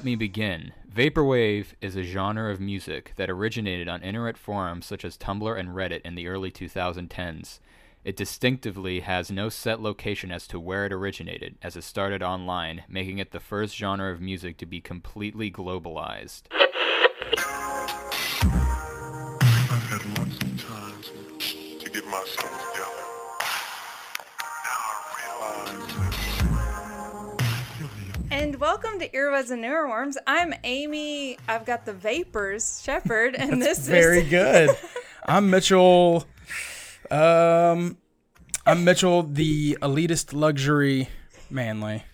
Let 0.00 0.06
me 0.06 0.16
begin. 0.16 0.72
Vaporwave 0.90 1.74
is 1.82 1.94
a 1.94 2.02
genre 2.02 2.50
of 2.50 2.58
music 2.58 3.12
that 3.16 3.28
originated 3.28 3.86
on 3.86 4.00
internet 4.00 4.38
forums 4.38 4.86
such 4.86 5.04
as 5.04 5.18
Tumblr 5.18 5.60
and 5.60 5.68
Reddit 5.68 6.00
in 6.06 6.14
the 6.14 6.26
early 6.26 6.50
2010s. 6.50 7.58
It 8.02 8.16
distinctively 8.16 9.00
has 9.00 9.30
no 9.30 9.50
set 9.50 9.78
location 9.78 10.32
as 10.32 10.46
to 10.46 10.58
where 10.58 10.86
it 10.86 10.92
originated, 10.94 11.58
as 11.62 11.76
it 11.76 11.84
started 11.84 12.22
online, 12.22 12.84
making 12.88 13.18
it 13.18 13.32
the 13.32 13.40
first 13.40 13.76
genre 13.76 14.10
of 14.10 14.22
music 14.22 14.56
to 14.56 14.64
be 14.64 14.80
completely 14.80 15.50
globalized. 15.50 16.44
Welcome 28.82 28.98
to 28.98 29.08
Earbuds 29.10 29.50
and 29.50 29.62
Earworms. 29.62 30.14
I'm 30.26 30.54
Amy. 30.64 31.36
I've 31.46 31.66
got 31.66 31.84
the 31.84 31.92
Vapors 31.92 32.80
Shepherd, 32.82 33.34
and 33.34 33.60
this 33.60 33.78
Very 33.80 34.20
is 34.20 34.28
very 34.28 34.30
good. 34.30 34.76
I'm 35.26 35.50
Mitchell. 35.50 36.24
Um, 37.10 37.98
I'm 38.64 38.84
Mitchell, 38.84 39.22
the 39.22 39.76
elitist 39.82 40.32
luxury 40.32 41.10
Manly. 41.50 42.04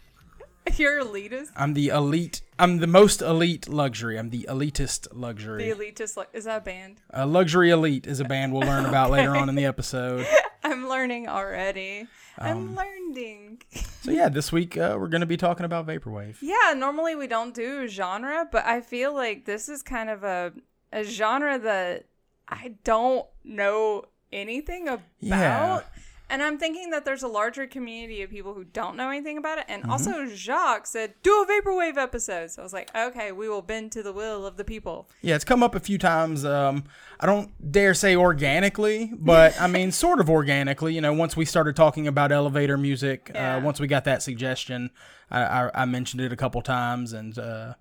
You're 0.76 1.04
elitist. 1.04 1.50
I'm 1.54 1.74
the 1.74 1.88
elite. 1.88 2.42
I'm 2.58 2.78
the 2.78 2.88
most 2.88 3.22
elite 3.22 3.68
luxury. 3.68 4.18
I'm 4.18 4.30
the 4.30 4.46
elitist 4.48 5.06
luxury. 5.12 5.70
The 5.70 5.76
elitist. 5.76 6.26
Is 6.32 6.44
that 6.46 6.62
a 6.62 6.64
band? 6.64 7.00
uh, 7.16 7.26
luxury 7.26 7.70
elite 7.70 8.08
is 8.08 8.18
a 8.18 8.24
band 8.24 8.52
we'll 8.52 8.66
learn 8.66 8.86
about 8.86 9.10
later 9.12 9.36
on 9.36 9.48
in 9.48 9.54
the 9.54 9.66
episode. 9.66 10.26
I'm 10.70 10.88
learning 10.88 11.28
already. 11.28 12.06
I'm 12.38 12.56
Um, 12.56 12.76
learning. 12.76 13.62
So 14.06 14.12
yeah, 14.12 14.28
this 14.28 14.52
week 14.52 14.76
uh, 14.76 14.96
we're 15.00 15.08
going 15.08 15.22
to 15.22 15.26
be 15.26 15.36
talking 15.36 15.64
about 15.66 15.84
vaporwave. 15.84 16.36
Yeah, 16.40 16.74
normally 16.76 17.16
we 17.16 17.26
don't 17.26 17.52
do 17.52 17.88
genre, 17.88 18.46
but 18.52 18.64
I 18.64 18.80
feel 18.80 19.12
like 19.12 19.46
this 19.46 19.68
is 19.68 19.82
kind 19.82 20.08
of 20.10 20.22
a 20.22 20.52
a 20.92 21.02
genre 21.02 21.58
that 21.58 22.04
I 22.48 22.74
don't 22.84 23.26
know 23.42 24.04
anything 24.32 24.86
about. 24.86 25.02
Yeah. 25.18 25.80
And 26.28 26.42
I'm 26.42 26.58
thinking 26.58 26.90
that 26.90 27.04
there's 27.04 27.22
a 27.22 27.28
larger 27.28 27.66
community 27.68 28.20
of 28.22 28.30
people 28.30 28.52
who 28.52 28.64
don't 28.64 28.96
know 28.96 29.10
anything 29.10 29.38
about 29.38 29.58
it. 29.58 29.64
And 29.68 29.82
Mm-hmm. 29.82 29.92
also, 29.92 30.26
Jacques 30.26 30.86
said, 30.88 31.14
do 31.22 31.30
a 31.42 31.46
Vaporwave 31.46 31.96
episode. 31.96 32.50
So 32.50 32.62
I 32.62 32.64
was 32.64 32.72
like, 32.72 32.90
okay, 32.96 33.30
we 33.30 33.48
will 33.48 33.62
bend 33.62 33.92
to 33.92 34.02
the 34.02 34.12
will 34.12 34.44
of 34.44 34.56
the 34.56 34.64
people. 34.64 35.08
Yeah, 35.22 35.36
it's 35.36 35.44
come 35.44 35.62
up 35.62 35.74
a 35.76 35.80
few 35.80 35.98
times. 35.98 36.44
Um, 36.44 36.84
I 37.20 37.26
don't 37.26 37.50
dare 37.70 37.94
say 37.94 38.16
organically, 38.16 39.12
but 39.16 39.60
I 39.60 39.66
mean, 39.68 39.92
sort 40.06 40.18
of 40.18 40.28
organically. 40.28 40.94
You 40.94 41.00
know, 41.00 41.12
once 41.12 41.36
we 41.36 41.44
started 41.44 41.76
talking 41.76 42.06
about 42.08 42.32
elevator 42.32 42.76
music, 42.76 43.30
Yeah. 43.32 43.56
uh, 43.56 43.60
once 43.60 43.78
we 43.78 43.86
got 43.86 44.04
that 44.04 44.22
suggestion, 44.22 44.90
I, 45.30 45.42
I, 45.44 45.82
I 45.82 45.84
mentioned 45.84 46.22
it 46.22 46.32
a 46.32 46.36
couple 46.36 46.60
times, 46.62 47.12
and 47.12 47.38
uh, 47.38 47.74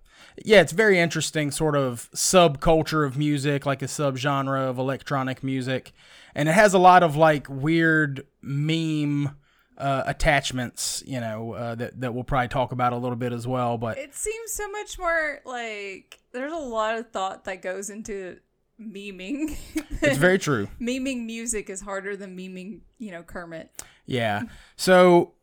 yeah, 0.44 0.62
it's 0.62 0.72
very 0.72 1.00
interesting, 1.00 1.50
sort 1.52 1.76
of 1.76 2.09
subculture 2.14 3.06
of 3.06 3.18
music, 3.18 3.66
like 3.66 3.82
a 3.82 3.86
subgenre 3.86 4.68
of 4.70 4.78
electronic 4.78 5.44
music, 5.44 5.94
and 6.36 6.47
it 6.50 6.53
has 6.53 6.73
a 6.73 6.80
lot 6.80 7.02
of 7.03 7.16
like 7.16 7.47
weird 7.50 8.25
meme. 8.41 9.36
Uh, 9.78 10.03
attachments, 10.05 11.03
you 11.05 11.19
know, 11.19 11.52
uh, 11.52 11.75
that 11.75 12.00
that 12.00 12.14
we'll 12.14 12.23
probably 12.23 12.47
talk 12.47 12.72
about 12.72 12.94
a 12.94 12.95
little 12.95 13.17
bit 13.17 13.33
as 13.33 13.45
well. 13.45 13.78
But 13.78 13.97
It 13.97 14.16
seems 14.16 14.53
so 14.53 14.72
much 14.72 14.97
more 14.97 15.41
like 15.44 16.17
there's 16.31 16.53
a 16.53 16.56
lot 16.56 16.97
of 16.97 17.11
thought 17.11 17.44
that 17.44 17.61
goes 17.61 17.89
into 17.89 18.38
memeing. 18.80 19.58
it's 20.02 20.17
very 20.17 20.40
true. 20.40 20.69
memeing 20.79 21.25
music 21.25 21.69
is 21.69 21.81
harder 21.81 22.16
than 22.16 22.38
memeing, 22.38 22.84
you 23.00 23.12
know, 23.12 23.22
Kermit. 23.22 23.84
Yeah. 24.06 24.44
So 24.78 25.34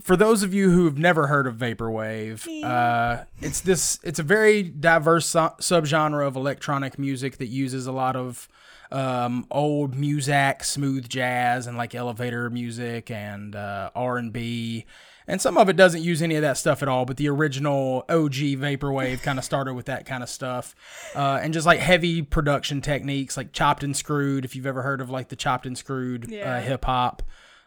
for 0.00 0.16
those 0.16 0.42
of 0.42 0.52
you 0.52 0.70
who've 0.72 0.98
never 0.98 1.28
heard 1.28 1.46
of 1.46 1.54
vaporwave, 1.54 2.44
uh, 2.64 3.24
it's 3.40 3.60
this. 3.60 4.00
It's 4.02 4.18
a 4.18 4.24
very 4.24 4.64
diverse 4.64 5.26
su- 5.26 5.38
subgenre 5.60 6.26
of 6.26 6.34
electronic 6.34 6.98
music 6.98 7.38
that 7.38 7.46
uses 7.46 7.86
a 7.86 7.92
lot 7.92 8.16
of 8.16 8.48
um, 8.92 9.46
old 9.50 9.94
muzak, 9.94 10.64
smooth 10.64 11.08
jazz, 11.08 11.66
and 11.66 11.76
like 11.76 11.94
elevator 11.94 12.48
music 12.50 13.10
and 13.10 13.54
uh, 13.56 13.90
R 13.94 14.18
and 14.18 14.32
B. 14.32 14.86
And 15.28 15.42
some 15.42 15.58
of 15.58 15.68
it 15.68 15.74
doesn't 15.76 16.02
use 16.02 16.22
any 16.22 16.36
of 16.36 16.42
that 16.42 16.56
stuff 16.56 16.82
at 16.82 16.88
all, 16.88 17.04
but 17.04 17.16
the 17.16 17.28
original 17.28 18.04
OG 18.08 18.32
vaporwave 18.34 19.22
kind 19.22 19.40
of 19.40 19.44
started 19.44 19.74
with 19.74 19.86
that 19.86 20.06
kind 20.06 20.22
of 20.22 20.28
stuff, 20.28 20.72
uh, 21.16 21.40
and 21.42 21.52
just 21.52 21.66
like 21.66 21.80
heavy 21.80 22.22
production 22.22 22.80
techniques, 22.80 23.36
like 23.36 23.52
chopped 23.52 23.82
and 23.82 23.96
screwed. 23.96 24.44
If 24.44 24.54
you've 24.54 24.66
ever 24.66 24.82
heard 24.82 25.00
of 25.00 25.10
like 25.10 25.28
the 25.28 25.34
chopped 25.36 25.66
and 25.66 25.76
screwed 25.76 26.30
Yeah. 26.30 26.58
uh, 26.58 26.60
hip 26.60 26.84
hop, 26.84 27.24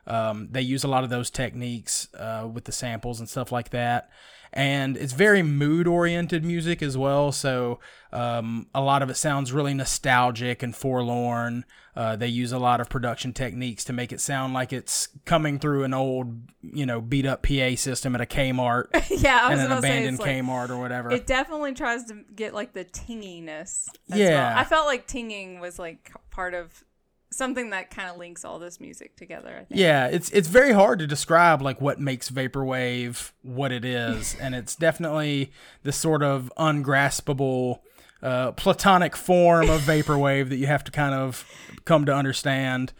um, 0.07 0.47
they 0.51 0.61
use 0.61 0.85
a 0.85 0.87
lot 0.87 1.03
of 1.03 1.09
those 1.09 1.29
techniques 1.29 2.07
uh, 2.17 2.47
with 2.51 2.63
the 2.63 2.71
samples 2.71 3.19
and 3.19 3.27
stuff 3.27 3.51
like 3.51 3.71
that. 3.71 4.09
And 4.53 4.97
it's 4.97 5.13
very 5.13 5.43
mood 5.43 5.87
oriented 5.87 6.43
music 6.43 6.81
as 6.81 6.97
well. 6.97 7.31
So 7.31 7.79
um, 8.11 8.67
a 8.73 8.81
lot 8.81 9.01
of 9.03 9.09
it 9.09 9.17
sounds 9.17 9.51
really 9.53 9.73
nostalgic 9.73 10.63
and 10.63 10.75
forlorn. 10.75 11.65
Uh, 11.95 12.15
they 12.15 12.27
use 12.27 12.51
a 12.51 12.59
lot 12.59 12.79
of 12.79 12.87
production 12.89 13.33
techniques 13.33 13.83
to 13.83 13.91
make 13.93 14.11
it 14.13 14.21
sound 14.21 14.53
like 14.53 14.71
it's 14.71 15.09
coming 15.25 15.59
through 15.59 15.83
an 15.83 15.93
old, 15.93 16.41
you 16.61 16.85
know, 16.85 17.01
beat 17.01 17.25
up 17.25 17.43
PA 17.43 17.75
system 17.75 18.15
at 18.15 18.21
a 18.21 18.25
Kmart 18.25 18.85
yeah, 19.21 19.41
I 19.43 19.49
was 19.49 19.59
and 19.59 19.71
an 19.71 19.75
to 19.75 19.81
say 19.81 19.89
abandoned 19.89 20.19
like, 20.19 20.29
Kmart 20.29 20.69
or 20.69 20.77
whatever. 20.77 21.11
it 21.11 21.27
definitely 21.27 21.73
tries 21.73 22.05
to 22.05 22.23
get 22.35 22.53
like 22.53 22.73
the 22.73 22.85
tinginess. 22.85 23.87
as 24.11 24.17
Yeah. 24.19 24.29
well. 24.49 24.57
I 24.59 24.63
felt 24.63 24.85
like 24.87 25.07
tinging 25.07 25.59
was 25.59 25.77
like 25.77 26.11
part 26.31 26.53
of 26.53 26.83
something 27.31 27.69
that 27.69 27.89
kind 27.91 28.09
of 28.09 28.17
links 28.17 28.43
all 28.43 28.59
this 28.59 28.79
music 28.79 29.15
together. 29.15 29.49
I 29.49 29.63
think. 29.65 29.79
Yeah, 29.79 30.07
it's 30.07 30.29
it's 30.31 30.47
very 30.47 30.71
hard 30.71 30.99
to 30.99 31.07
describe 31.07 31.61
like 31.61 31.79
what 31.81 31.99
makes 31.99 32.29
vaporwave 32.29 33.31
what 33.41 33.71
it 33.71 33.85
is, 33.85 34.35
and 34.41 34.55
it's 34.55 34.75
definitely 34.75 35.51
this 35.83 35.95
sort 35.95 36.23
of 36.23 36.51
ungraspable, 36.57 37.81
uh, 38.21 38.51
platonic 38.53 39.15
form 39.15 39.69
of 39.69 39.81
vaporwave 39.81 40.49
that 40.49 40.57
you 40.57 40.67
have 40.67 40.83
to 40.85 40.91
kind 40.91 41.13
of 41.15 41.45
come 41.85 42.05
to 42.05 42.13
understand. 42.13 42.93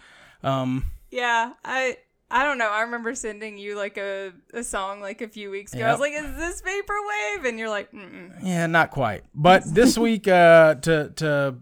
Um, 0.44 0.92
Yeah, 1.12 1.54
I 1.66 1.98
I 2.32 2.44
don't 2.44 2.60
know. 2.60 2.70
I 2.70 2.82
remember 2.82 3.16
sending 3.16 3.58
you 3.58 3.76
like 3.76 3.98
a, 3.98 4.32
a 4.54 4.64
song 4.64 5.02
like 5.02 5.22
a 5.22 5.28
few 5.28 5.50
weeks 5.50 5.74
ago. 5.74 5.86
I 5.86 5.92
was 5.92 6.00
like, 6.00 6.14
"Is 6.14 6.36
this 6.38 6.62
vaporwave?" 6.62 7.48
And 7.48 7.58
you're 7.58 7.70
like, 7.70 7.92
Mm-mm. 7.92 8.34
yeah, 8.44 8.68
not 8.68 8.92
quite, 8.92 9.24
but 9.34 9.64
this 9.66 9.98
week 9.98 10.28
uh, 10.28 10.76
to 10.76 11.10
to 11.16 11.56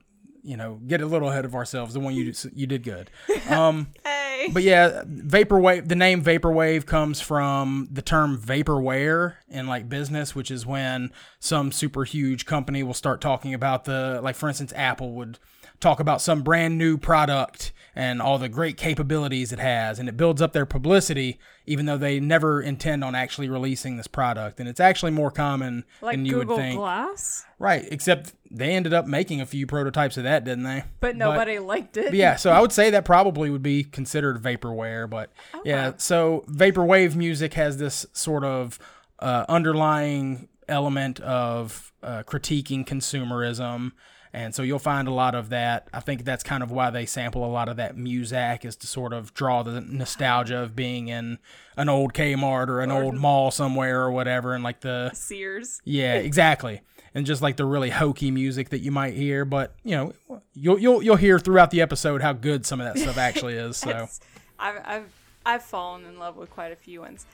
you 0.47 0.57
know 0.57 0.79
get 0.87 1.01
a 1.01 1.05
little 1.05 1.29
ahead 1.29 1.45
of 1.45 1.53
ourselves, 1.53 1.93
the 1.93 1.99
one 1.99 2.15
you 2.15 2.33
you 2.55 2.67
did 2.67 2.83
good. 2.83 3.09
Um, 3.49 3.87
"Hey." 4.03 4.49
But 4.53 4.63
yeah, 4.63 5.03
vaporwave. 5.05 5.87
The 5.87 5.95
name 5.95 6.23
vaporwave 6.23 6.85
comes 6.85 7.19
from 7.19 7.87
the 7.91 8.01
term 8.01 8.37
vaporware 8.37 9.35
in 9.49 9.67
like 9.67 9.89
business, 9.89 10.35
which 10.35 10.51
is 10.51 10.65
when 10.65 11.11
some 11.39 11.71
super 11.71 12.03
huge 12.03 12.45
company 12.45 12.83
will 12.83 12.93
start 12.93 13.19
talking 13.19 13.53
about 13.53 13.85
the 13.85 14.19
like, 14.23 14.35
for 14.35 14.47
instance, 14.47 14.73
Apple 14.75 15.13
would 15.13 15.39
talk 15.79 15.99
about 15.99 16.21
some 16.21 16.41
brand 16.41 16.77
new 16.77 16.97
product 16.97 17.71
and 17.95 18.21
all 18.21 18.37
the 18.37 18.49
great 18.49 18.77
capabilities 18.77 19.51
it 19.51 19.57
has, 19.57 19.97
and 19.97 20.07
it 20.07 20.15
builds 20.15 20.39
up 20.39 20.53
their 20.53 20.67
publicity, 20.67 21.39
even 21.65 21.87
though 21.87 21.97
they 21.97 22.19
never 22.19 22.61
intend 22.61 23.03
on 23.03 23.15
actually 23.15 23.49
releasing 23.49 23.97
this 23.97 24.05
product. 24.05 24.59
And 24.59 24.69
it's 24.69 24.79
actually 24.79 25.11
more 25.11 25.31
common 25.31 25.83
like 26.01 26.13
than 26.15 26.25
you 26.25 26.33
Google 26.33 26.57
would 26.57 26.61
think. 26.61 26.77
Glass, 26.77 27.43
Right? 27.57 27.87
Except 27.91 28.33
they 28.51 28.75
ended 28.75 28.93
up 28.93 29.07
making 29.07 29.41
a 29.41 29.47
few 29.47 29.65
prototypes 29.65 30.15
of 30.15 30.23
that, 30.25 30.43
didn't 30.43 30.63
they? 30.63 30.83
but 30.99 31.15
nobody 31.15 31.57
liked 31.57 31.97
it. 31.97 32.13
Yeah, 32.13 32.35
so 32.35 32.51
I 32.51 32.61
would 32.61 32.71
say 32.71 32.91
that 32.91 33.03
probably 33.03 33.49
would 33.49 33.63
be 33.63 33.83
considered 33.83 34.41
vaporware, 34.41 35.09
but 35.09 35.31
yeah, 35.65 35.93
so 35.97 36.45
vaporwave 36.47 37.15
music 37.15 37.55
has 37.55 37.77
this 37.77 38.05
sort 38.13 38.43
of 38.43 38.77
uh, 39.19 39.45
underlying 39.49 40.49
element 40.67 41.19
of 41.21 41.91
uh, 42.03 42.21
critiquing 42.27 42.85
consumerism. 42.85 43.93
And 44.37 44.53
so 44.53 44.61
you'll 44.61 44.77
find 44.77 45.07
a 45.07 45.11
lot 45.11 45.33
of 45.33 45.49
that. 45.49 45.87
I 45.91 45.99
think 45.99 46.23
that's 46.23 46.43
kind 46.43 46.61
of 46.61 46.69
why 46.69 46.91
they 46.91 47.07
sample 47.07 47.43
a 47.43 47.49
lot 47.49 47.69
of 47.69 47.77
that 47.77 47.97
Muzak 47.97 48.65
is 48.65 48.75
to 48.75 48.85
sort 48.85 49.11
of 49.11 49.33
draw 49.33 49.63
the 49.63 49.81
nostalgia 49.81 50.59
of 50.59 50.75
being 50.75 51.07
in 51.07 51.39
an 51.75 51.89
old 51.89 52.13
Kmart 52.13 52.67
or 52.67 52.81
an 52.81 52.91
old 52.91 53.15
mall 53.15 53.49
somewhere 53.49 53.99
or 53.99 54.11
whatever, 54.11 54.53
and 54.53 54.63
like 54.63 54.81
the 54.81 55.09
Sears. 55.15 55.81
yeah, 55.85 56.13
exactly. 56.17 56.81
And 57.15 57.25
just 57.25 57.41
like 57.41 57.57
the 57.57 57.65
really 57.65 57.89
hokey 57.89 58.29
music 58.29 58.69
that 58.69 58.81
you 58.81 58.91
might 58.91 59.15
hear, 59.15 59.43
but 59.43 59.73
you 59.83 59.95
know, 59.95 60.13
you'll 60.53 60.77
you'll 60.77 61.01
you'll 61.01 61.15
hear 61.15 61.39
throughout 61.39 61.71
the 61.71 61.81
episode 61.81 62.21
how 62.21 62.33
good 62.33 62.63
some 62.63 62.79
of 62.79 62.85
that 62.85 63.01
stuff 63.01 63.17
actually 63.17 63.55
is. 63.55 63.75
So 63.75 64.07
I've 64.59 64.81
I've 64.85 65.13
I've 65.47 65.63
fallen 65.63 66.05
in 66.05 66.19
love 66.19 66.37
with 66.37 66.51
quite 66.51 66.71
a 66.71 66.75
few 66.75 67.01
ones. 67.01 67.25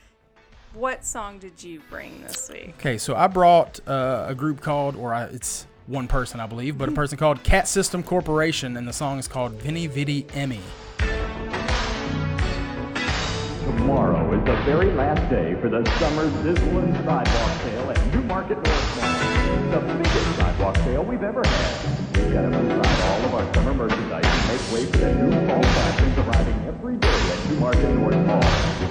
What 0.72 1.04
song 1.04 1.38
did 1.38 1.62
you 1.62 1.82
bring 1.90 2.22
this 2.22 2.48
week? 2.50 2.76
okay, 2.78 2.96
so 2.96 3.14
I 3.14 3.26
brought 3.26 3.78
uh, 3.86 4.24
a 4.26 4.34
group 4.34 4.62
called, 4.62 4.96
or 4.96 5.12
I, 5.12 5.24
it's 5.24 5.66
one 5.86 6.08
person 6.08 6.40
I 6.40 6.46
believe, 6.46 6.78
but 6.78 6.88
a 6.88 6.92
person 6.92 7.18
called 7.18 7.42
Cat 7.42 7.68
System 7.68 8.02
Corporation, 8.02 8.76
and 8.76 8.88
the 8.88 8.92
song 8.92 9.18
is 9.18 9.28
called 9.28 9.52
Vinny 9.52 9.86
Vidi 9.86 10.26
Emmy. 10.34 10.60
Tomorrow 13.64 14.32
is 14.38 14.44
the 14.44 14.56
very 14.64 14.92
last 14.92 15.28
day 15.30 15.54
for 15.60 15.68
the 15.68 15.84
summer 15.98 16.30
sizzling 16.42 16.94
sidewalk 17.04 17.60
sale 17.62 17.90
at 17.90 18.14
Newmarket 18.14 18.56
North. 18.56 19.70
The 19.70 19.80
biggest 19.80 20.36
sidewalk 20.36 20.76
sale 20.78 21.04
we've 21.04 21.22
ever 21.22 21.42
had. 21.46 22.12
Get 22.14 22.44
aside 22.44 23.00
all 23.02 23.24
of 23.26 23.34
our 23.34 23.54
summer 23.54 23.74
merchandise 23.74 24.24
and 24.24 24.48
make 24.48 24.72
way 24.72 24.86
for 24.86 24.98
the 24.98 25.14
new 25.14 25.46
fall 25.46 25.62
fashions 25.62 26.18
arriving 26.18 26.64
every 26.66 26.96
day 26.96 27.08
at 27.08 27.50
Newmarket 27.50 27.90
North 27.94 28.26
Mall. 28.26 28.42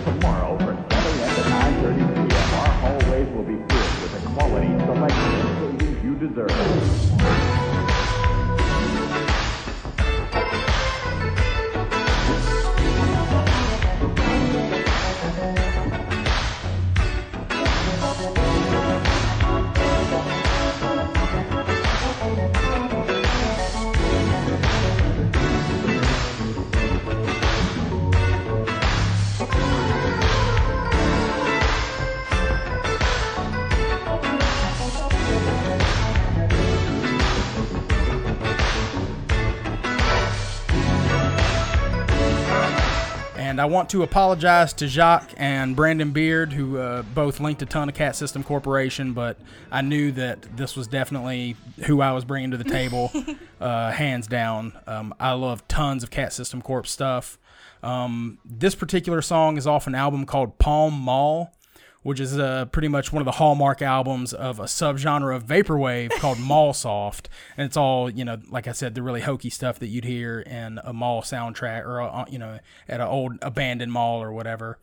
Tomorrow 0.05 0.57
from 0.59 0.77
7 0.91 1.19
a.m. 1.19 1.35
to 1.35 1.41
9.30 1.41 2.29
p.m. 2.29 2.53
our 2.59 2.67
hallways 2.67 3.27
will 3.29 3.43
be 3.43 3.55
filled 3.55 4.01
with 4.01 4.23
a 4.23 4.27
quality 4.29 4.67
selection 4.85 5.82
deserve. 6.19 7.62
I 43.63 43.65
want 43.65 43.89
to 43.91 44.03
apologize 44.03 44.73
to 44.73 44.89
Jacques 44.89 45.31
and 45.37 45.73
Brandon 45.73 46.11
Beard, 46.11 46.51
who 46.51 46.77
uh, 46.77 47.01
both 47.01 47.39
linked 47.39 47.61
a 47.61 47.65
ton 47.65 47.87
of 47.87 47.95
Cat 47.95 48.13
System 48.13 48.43
Corporation, 48.43 49.13
but 49.13 49.37
I 49.71 49.81
knew 49.81 50.11
that 50.11 50.41
this 50.57 50.75
was 50.75 50.85
definitely 50.85 51.55
who 51.85 52.01
I 52.01 52.11
was 52.11 52.25
bringing 52.25 52.51
to 52.51 52.57
the 52.57 52.65
table, 52.65 53.09
uh, 53.61 53.91
hands 53.91 54.27
down. 54.27 54.77
Um, 54.85 55.15
I 55.17 55.31
love 55.31 55.65
tons 55.69 56.03
of 56.03 56.11
Cat 56.11 56.33
System 56.33 56.61
Corp 56.61 56.85
stuff. 56.85 57.37
Um, 57.81 58.37
this 58.43 58.75
particular 58.75 59.21
song 59.21 59.55
is 59.55 59.65
off 59.65 59.87
an 59.87 59.95
album 59.95 60.25
called 60.25 60.59
Palm 60.59 60.99
Mall, 60.99 61.55
which 62.03 62.19
is 62.19 62.37
uh, 62.37 62.65
pretty 62.65 62.87
much 62.87 63.11
one 63.11 63.21
of 63.21 63.25
the 63.25 63.33
hallmark 63.33 63.81
albums 63.81 64.33
of 64.33 64.59
a 64.59 64.65
subgenre 64.65 65.35
of 65.35 65.45
vaporwave 65.45 66.11
called 66.19 66.39
mall 66.39 66.73
soft, 66.73 67.29
and 67.57 67.65
it's 67.65 67.77
all 67.77 68.09
you 68.09 68.23
know, 68.23 68.37
like 68.49 68.67
I 68.67 68.73
said, 68.73 68.95
the 68.95 69.01
really 69.01 69.21
hokey 69.21 69.49
stuff 69.49 69.79
that 69.79 69.87
you'd 69.87 70.05
hear 70.05 70.41
in 70.41 70.79
a 70.83 70.93
mall 70.93 71.21
soundtrack 71.21 71.85
or 71.85 72.01
uh, 72.01 72.25
you 72.29 72.37
know 72.37 72.59
at 72.87 73.01
an 73.01 73.07
old 73.07 73.39
abandoned 73.41 73.91
mall 73.91 74.21
or 74.21 74.31
whatever. 74.31 74.77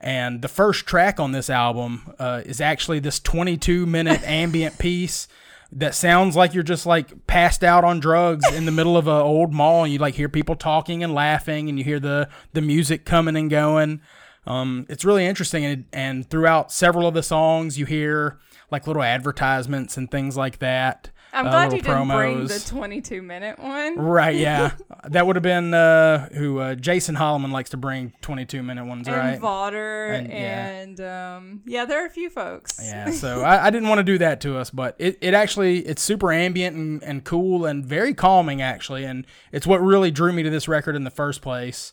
And 0.00 0.42
the 0.42 0.48
first 0.48 0.86
track 0.86 1.18
on 1.18 1.32
this 1.32 1.48
album 1.48 2.12
uh, 2.18 2.42
is 2.44 2.60
actually 2.60 2.98
this 2.98 3.18
22 3.20 3.86
minute 3.86 4.22
ambient 4.24 4.76
piece 4.78 5.28
that 5.72 5.94
sounds 5.94 6.36
like 6.36 6.54
you're 6.54 6.62
just 6.62 6.86
like 6.86 7.26
passed 7.26 7.64
out 7.64 7.84
on 7.84 8.00
drugs 8.00 8.50
in 8.52 8.64
the 8.64 8.70
middle 8.70 8.96
of 8.96 9.08
an 9.08 9.14
old 9.14 9.52
mall 9.52 9.82
and 9.82 9.92
you 9.92 9.98
like 9.98 10.14
hear 10.14 10.28
people 10.28 10.54
talking 10.54 11.02
and 11.02 11.12
laughing 11.14 11.68
and 11.68 11.78
you 11.78 11.84
hear 11.84 11.98
the 11.98 12.28
the 12.52 12.60
music 12.60 13.04
coming 13.04 13.36
and 13.36 13.50
going 13.50 14.00
um, 14.46 14.86
it's 14.88 15.04
really 15.04 15.26
interesting, 15.26 15.64
and, 15.64 15.84
and 15.92 16.28
throughout 16.28 16.70
several 16.72 17.06
of 17.06 17.14
the 17.14 17.22
songs, 17.22 17.78
you 17.78 17.86
hear 17.86 18.38
like 18.70 18.86
little 18.86 19.02
advertisements 19.02 19.96
and 19.96 20.10
things 20.10 20.36
like 20.36 20.58
that. 20.58 21.10
I'm 21.32 21.48
uh, 21.48 21.50
glad 21.50 21.72
you 21.72 21.80
didn't 21.82 22.08
bring 22.08 22.46
the 22.46 22.64
22 22.64 23.20
minute 23.20 23.58
one. 23.58 23.98
Right, 23.98 24.36
yeah, 24.36 24.72
that 25.08 25.26
would 25.26 25.34
have 25.34 25.42
been 25.42 25.74
uh, 25.74 26.28
who 26.28 26.58
uh, 26.60 26.74
Jason 26.76 27.16
Holloman 27.16 27.50
likes 27.50 27.70
to 27.70 27.76
bring 27.76 28.12
22 28.20 28.62
minute 28.62 28.84
ones, 28.84 29.08
And 29.08 29.16
right? 29.16 29.40
Vaughter 29.40 30.06
And- 30.06 30.30
and, 30.30 30.98
yeah. 30.98 31.36
um 31.36 31.62
yeah, 31.66 31.86
there 31.86 32.02
are 32.02 32.06
a 32.06 32.10
few 32.10 32.30
folks. 32.30 32.78
Yeah, 32.80 33.10
so 33.12 33.42
I, 33.42 33.66
I 33.66 33.70
didn't 33.70 33.88
want 33.88 33.98
to 33.98 34.04
do 34.04 34.18
that 34.18 34.40
to 34.42 34.56
us, 34.56 34.70
but 34.70 34.94
it, 34.98 35.18
it 35.20 35.34
actually 35.34 35.80
it's 35.80 36.02
super 36.02 36.32
ambient 36.32 36.76
and, 36.76 37.02
and 37.02 37.24
cool 37.24 37.66
and 37.66 37.84
very 37.84 38.14
calming 38.14 38.62
actually, 38.62 39.04
and 39.04 39.26
it's 39.50 39.66
what 39.66 39.82
really 39.82 40.12
drew 40.12 40.32
me 40.32 40.44
to 40.44 40.50
this 40.50 40.68
record 40.68 40.94
in 40.94 41.02
the 41.02 41.10
first 41.10 41.42
place. 41.42 41.92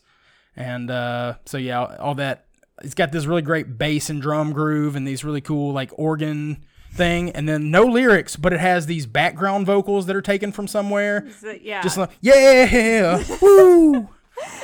And 0.56 0.90
uh, 0.90 1.34
so 1.46 1.56
yeah, 1.58 1.96
all 1.98 2.14
that 2.16 2.46
it's 2.82 2.94
got 2.94 3.12
this 3.12 3.26
really 3.26 3.42
great 3.42 3.78
bass 3.78 4.10
and 4.10 4.20
drum 4.20 4.52
groove 4.52 4.96
and 4.96 5.06
these 5.06 5.24
really 5.24 5.40
cool 5.40 5.72
like 5.72 5.90
organ 5.98 6.64
thing, 6.92 7.30
and 7.30 7.48
then 7.48 7.70
no 7.70 7.84
lyrics, 7.84 8.36
but 8.36 8.52
it 8.52 8.60
has 8.60 8.86
these 8.86 9.06
background 9.06 9.64
vocals 9.66 10.06
that 10.06 10.16
are 10.16 10.20
taken 10.22 10.52
from 10.52 10.66
somewhere, 10.68 11.26
So, 11.40 11.56
yeah. 11.62 11.80
just 11.82 11.96
like 11.96 12.10
yeah, 12.20 13.22
woo, 13.42 13.94
and 13.96 14.08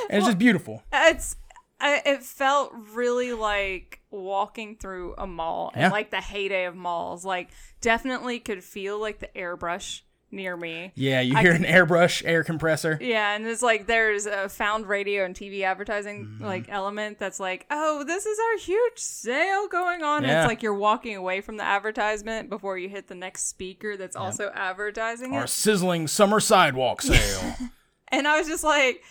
it's 0.09 0.25
just 0.25 0.37
beautiful. 0.37 0.83
it's 0.93 1.35
it 1.81 2.21
felt 2.23 2.73
really 2.93 3.31
like 3.33 4.01
walking 4.11 4.75
through 4.75 5.15
a 5.17 5.25
mall 5.25 5.71
and 5.73 5.83
Yeah. 5.83 5.89
like 5.91 6.11
the 6.11 6.17
heyday 6.21 6.65
of 6.65 6.75
malls. 6.75 7.23
Like 7.23 7.49
definitely 7.81 8.39
could 8.39 8.63
feel 8.63 8.99
like 8.99 9.19
the 9.19 9.29
airbrush 9.35 10.01
near 10.31 10.55
me. 10.55 10.91
Yeah, 10.95 11.21
you 11.21 11.35
hear 11.37 11.53
can- 11.53 11.65
an 11.65 11.71
airbrush 11.71 12.21
air 12.25 12.43
compressor. 12.43 12.97
Yeah, 13.01 13.35
and 13.35 13.47
it's 13.47 13.61
like 13.61 13.87
there's 13.87 14.25
a 14.25 14.47
found 14.49 14.87
radio 14.87 15.25
and 15.25 15.35
TV 15.35 15.63
advertising 15.63 16.25
Mm-hmm. 16.25 16.43
like 16.45 16.65
element 16.69 17.17
that's 17.19 17.39
like, 17.39 17.65
oh, 17.71 18.03
this 18.03 18.25
is 18.25 18.37
our 18.39 18.57
huge 18.59 18.97
sale 18.97 19.67
going 19.67 20.03
on. 20.03 20.23
Yeah. 20.23 20.41
it's 20.43 20.47
like 20.47 20.61
you're 20.63 20.73
walking 20.73 21.15
away 21.15 21.41
from 21.41 21.57
the 21.57 21.63
advertisement 21.63 22.49
before 22.49 22.77
you 22.77 22.89
hit 22.89 23.07
the 23.07 23.15
next 23.15 23.47
speaker 23.47 23.97
that's 23.97 24.15
also 24.15 24.51
advertising 24.53 25.33
Our 25.35 25.45
it. 25.45 25.49
sizzling 25.49 26.07
summer 26.07 26.39
sidewalk 26.39 27.01
sale. 27.01 27.55
And 28.11 28.27
I 28.27 28.39
was 28.39 28.47
just 28.47 28.63
like, 28.63 29.03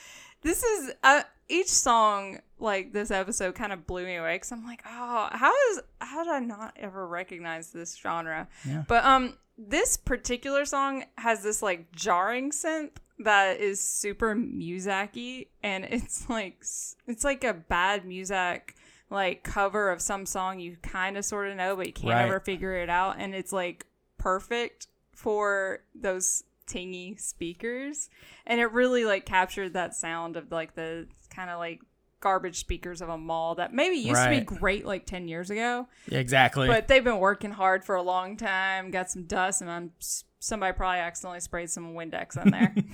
this 0.42 0.60
is 0.64 0.90
uh, 1.04 1.22
each 1.48 1.68
song 1.68 2.40
like 2.58 2.92
this 2.92 3.12
episode 3.12 3.54
kind 3.54 3.72
of 3.72 3.86
blew 3.86 4.04
me 4.04 4.16
away 4.16 4.34
because 4.34 4.50
I'm 4.50 4.64
like, 4.66 4.82
oh, 4.84 5.28
how 5.30 5.52
is 5.70 5.80
how 6.00 6.24
did 6.24 6.32
I 6.32 6.40
not 6.40 6.76
ever 6.80 7.06
recognize 7.06 7.70
this 7.70 7.94
genre? 7.96 8.48
Yeah. 8.66 8.82
But 8.88 9.04
um, 9.04 9.34
this 9.58 9.96
particular 9.96 10.64
song 10.64 11.04
has 11.16 11.42
this 11.42 11.60
like 11.62 11.90
jarring 11.92 12.50
synth 12.52 12.92
that 13.18 13.60
is 13.60 13.80
super 13.80 14.34
musicy, 14.34 15.48
and 15.62 15.84
it's 15.90 16.28
like 16.30 16.64
it's 17.06 17.24
like 17.24 17.44
a 17.44 17.52
bad 17.54 18.04
music 18.06 18.74
like 19.10 19.42
cover 19.42 19.90
of 19.90 20.02
some 20.02 20.26
song 20.26 20.60
you 20.60 20.76
kind 20.82 21.16
of 21.16 21.24
sort 21.24 21.48
of 21.48 21.56
know, 21.56 21.74
but 21.74 21.86
you 21.86 21.92
can't 21.92 22.12
Right. 22.14 22.26
ever 22.26 22.40
figure 22.40 22.74
it 22.74 22.88
out, 22.90 23.16
and 23.18 23.34
it's 23.34 23.52
like 23.52 23.86
perfect 24.18 24.86
for 25.12 25.80
those 25.94 26.44
tingy 26.66 27.18
speakers 27.18 28.10
and 28.46 28.60
it 28.60 28.70
really 28.72 29.06
like 29.06 29.24
captured 29.24 29.72
that 29.72 29.94
sound 29.94 30.36
of 30.36 30.52
like 30.52 30.74
the 30.74 31.06
kind 31.30 31.48
of 31.48 31.58
like 31.58 31.80
garbage 32.20 32.58
speakers 32.58 33.00
of 33.00 33.08
a 33.08 33.16
mall 33.18 33.54
that 33.54 33.72
maybe 33.72 33.96
used 33.96 34.22
to 34.22 34.30
be 34.30 34.40
great 34.40 34.84
like 34.84 35.06
10 35.06 35.28
years 35.28 35.50
ago 35.50 35.86
Yeah, 36.08 36.18
exactly. 36.18 36.66
but 36.66 36.88
they've 36.88 37.04
been 37.04 37.18
working 37.18 37.52
hard 37.52 37.84
for 37.84 37.94
a 37.94 38.02
long 38.02 38.36
time 38.36 38.90
got 38.90 39.10
some 39.10 39.24
dust 39.24 39.60
and 39.60 39.70
I'm, 39.70 39.92
somebody 40.40 40.72
probably 40.72 40.98
accidentally 41.00 41.40
sprayed 41.40 41.70
some 41.70 41.94
windex 41.94 42.40
in 42.42 42.50
there 42.50 42.74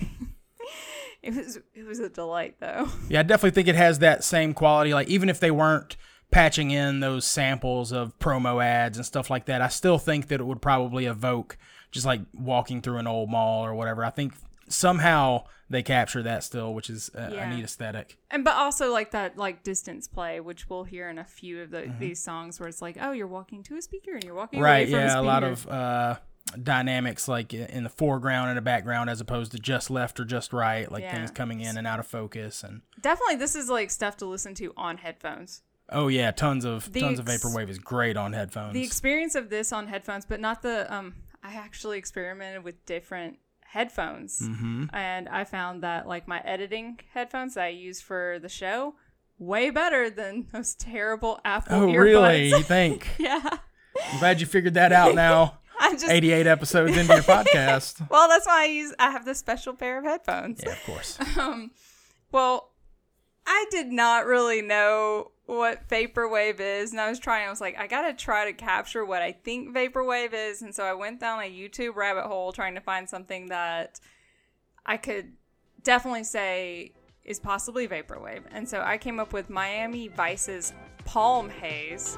it 1.23 1.33
was 1.35 1.57
it 1.73 1.85
was 1.85 1.99
a 1.99 2.09
delight 2.09 2.55
though 2.59 2.87
Yeah, 3.09 3.19
I 3.19 3.23
definitely 3.23 3.51
think 3.51 3.67
it 3.67 3.75
has 3.75 3.99
that 3.99 4.23
same 4.23 4.53
quality. 4.53 4.93
Like 4.93 5.07
even 5.07 5.29
if 5.29 5.39
they 5.39 5.51
weren't 5.51 5.95
patching 6.31 6.71
in 6.71 6.99
those 6.99 7.25
samples 7.25 7.91
of 7.91 8.17
promo 8.19 8.63
ads 8.63 8.97
and 8.97 9.05
stuff 9.05 9.29
like 9.29 9.45
that, 9.45 9.61
I 9.61 9.67
still 9.67 9.97
think 9.97 10.27
that 10.27 10.39
it 10.39 10.43
would 10.43 10.61
probably 10.61 11.05
evoke 11.05 11.57
just 11.91 12.05
like 12.05 12.21
walking 12.33 12.81
through 12.81 12.97
an 12.97 13.07
old 13.07 13.29
mall 13.29 13.63
or 13.65 13.73
whatever. 13.73 14.03
I 14.03 14.09
think 14.09 14.33
somehow 14.67 15.43
they 15.69 15.81
capture 15.81 16.21
that 16.23 16.43
still, 16.43 16.73
which 16.73 16.89
is 16.89 17.09
a, 17.15 17.31
Yeah. 17.33 17.49
a 17.51 17.55
neat 17.55 17.63
aesthetic. 17.63 18.17
and 18.29 18.43
but 18.43 18.55
also 18.55 18.91
like 18.91 19.11
that 19.11 19.37
like 19.37 19.63
distance 19.63 20.07
play 20.07 20.39
which 20.39 20.69
we'll 20.69 20.83
hear 20.83 21.09
in 21.09 21.17
a 21.17 21.23
few 21.23 21.61
of 21.61 21.71
the, 21.71 21.91
these 21.99 22.19
songs 22.21 22.59
where 22.59 22.69
it's 22.69 22.81
like 22.81 22.97
oh 23.01 23.11
you're 23.11 23.27
walking 23.27 23.63
to 23.63 23.75
a 23.77 23.81
speaker 23.81 24.13
and 24.13 24.23
you're 24.23 24.35
walking 24.35 24.57
Mm-hmm. 24.59 24.65
Right? 24.65 24.87
away 24.87 24.91
from 24.91 24.99
Yeah, 24.99 25.17
a, 25.17 25.21
a 25.21 25.23
lot 25.23 25.43
of 25.43 25.67
uh, 25.67 26.15
dynamics 26.61 27.27
like 27.27 27.53
in 27.53 27.83
the 27.83 27.89
foreground 27.89 28.49
and 28.49 28.57
the 28.57 28.61
background 28.61 29.09
as 29.09 29.19
opposed 29.21 29.51
to 29.53 29.59
just 29.59 29.89
left 29.89 30.19
or 30.19 30.25
just 30.25 30.53
right, 30.53 30.91
like 30.91 31.03
Yeah. 31.03 31.15
things 31.15 31.31
coming 31.31 31.61
in 31.61 31.77
and 31.77 31.87
out 31.87 31.99
of 31.99 32.07
focus 32.07 32.63
and. 32.63 32.81
definitely 33.01 33.35
this 33.37 33.55
is 33.55 33.69
like 33.69 33.89
stuff 33.91 34.17
to 34.17 34.25
listen 34.25 34.53
to 34.55 34.71
on 34.77 34.97
headphones 34.97 35.63
Oh 35.89 36.07
yeah, 36.07 36.31
tons 36.31 36.65
of 36.65 36.91
The 36.91 36.99
tons 37.01 37.19
of 37.19 37.25
vaporwave 37.25 37.69
is 37.69 37.77
great 37.77 38.17
on 38.17 38.33
headphones. 38.33 38.73
the 38.73 38.83
experience 38.83 39.35
of 39.35 39.49
this 39.49 39.71
on 39.73 39.87
headphones 39.87 40.25
but 40.25 40.39
not 40.39 40.61
the 40.61 40.91
um 40.93 41.15
i 41.43 41.53
actually 41.55 41.97
experimented 41.97 42.63
with 42.63 42.83
different 42.85 43.37
headphones 43.71 44.39
mm-hmm. 44.41 44.85
and 44.93 45.27
i 45.29 45.43
found 45.43 45.83
that 45.83 46.07
like 46.07 46.27
my 46.27 46.39
editing 46.45 46.97
headphones 47.13 47.55
that 47.55 47.63
i 47.65 47.67
use 47.67 48.01
for 48.01 48.39
the 48.41 48.49
show 48.49 48.95
way 49.37 49.69
better 49.69 50.09
than 50.09 50.47
those 50.53 50.75
terrible 50.75 51.39
apple 51.43 51.75
Oh 51.75 51.87
earbuds. 51.87 52.03
really? 52.03 52.49
You 52.49 52.63
think? 52.75 53.07
yeah 53.17 53.41
I'm 54.11 54.19
glad 54.19 54.39
you 54.39 54.45
figured 54.47 54.73
that 54.75 54.91
out 54.93 55.15
now. 55.15 55.59
i 55.79 55.91
just 55.91 56.07
88 56.09 56.47
episodes 56.47 56.95
into 56.95 57.13
your 57.13 57.23
podcast. 57.23 58.07
well 58.09 58.29
that's 58.29 58.45
why 58.47 58.63
i 58.63 58.65
use 58.65 58.93
i 58.97 59.09
have 59.11 59.25
this 59.25 59.39
special 59.39 59.73
pair 59.73 59.97
of 59.99 60.05
headphones 60.05 60.61
Yeah, 60.65 60.71
of 60.71 60.83
course. 60.85 61.19
Um, 61.37 61.71
well, 62.31 62.71
I 63.45 63.65
did 63.69 63.91
not 63.91 64.25
really 64.25 64.61
know 64.61 65.31
what 65.45 65.87
vaporwave 65.87 66.59
is 66.59 66.91
and 66.91 66.99
I 66.99 67.07
was 67.07 67.19
trying 67.19 67.45
I 67.45 67.49
was 67.51 67.61
like 67.61 67.77
I 67.77 67.85
got 67.85 68.07
to 68.07 68.13
try 68.13 68.45
to 68.45 68.53
capture 68.53 69.05
what 69.05 69.21
I 69.21 69.31
think 69.31 69.75
vaporwave 69.75 70.33
is 70.33 70.63
and 70.63 70.73
so 70.73 70.83
I 70.83 70.93
went 70.93 71.19
down 71.19 71.39
a 71.39 71.43
YouTube 71.43 71.95
rabbit 71.95 72.25
hole 72.25 72.51
trying 72.51 72.73
to 72.75 72.81
find 72.81 73.07
something 73.07 73.49
that 73.49 73.99
I 74.85 74.97
could 74.97 75.33
definitely 75.83 76.23
say 76.23 76.93
is 77.23 77.39
possibly 77.39 77.87
vaporwave 77.87 78.41
and 78.51 78.67
so 78.67 78.81
I 78.81 78.97
came 78.97 79.19
up 79.19 79.33
with 79.33 79.49
Miami 79.49 80.07
Vice's 80.07 80.73
Palm 81.05 81.49
Haze. 81.49 82.17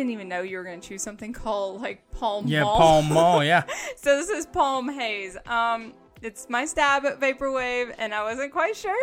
Didn't 0.00 0.12
even 0.12 0.28
know 0.28 0.40
you 0.42 0.56
were 0.56 0.64
gonna 0.64 0.80
choose 0.80 1.02
something 1.02 1.32
called 1.32 1.80
like 1.82 2.10
Palm 2.12 2.46
Yeah, 2.46 2.62
Mall. 2.62 2.76
Palm 2.78 3.08
Mall. 3.12 3.44
Yeah. 3.44 3.64
So 3.96 4.16
this 4.16 4.30
is 4.30 4.46
Palm 4.46 4.88
Haze. 4.88 5.36
Um, 5.46 5.92
it's 6.22 6.48
my 6.48 6.64
stab 6.64 7.04
at 7.04 7.20
vaporwave, 7.20 7.94
and 7.98 8.14
I 8.14 8.22
wasn't 8.22 8.50
quite 8.52 8.76
sure 8.76 8.96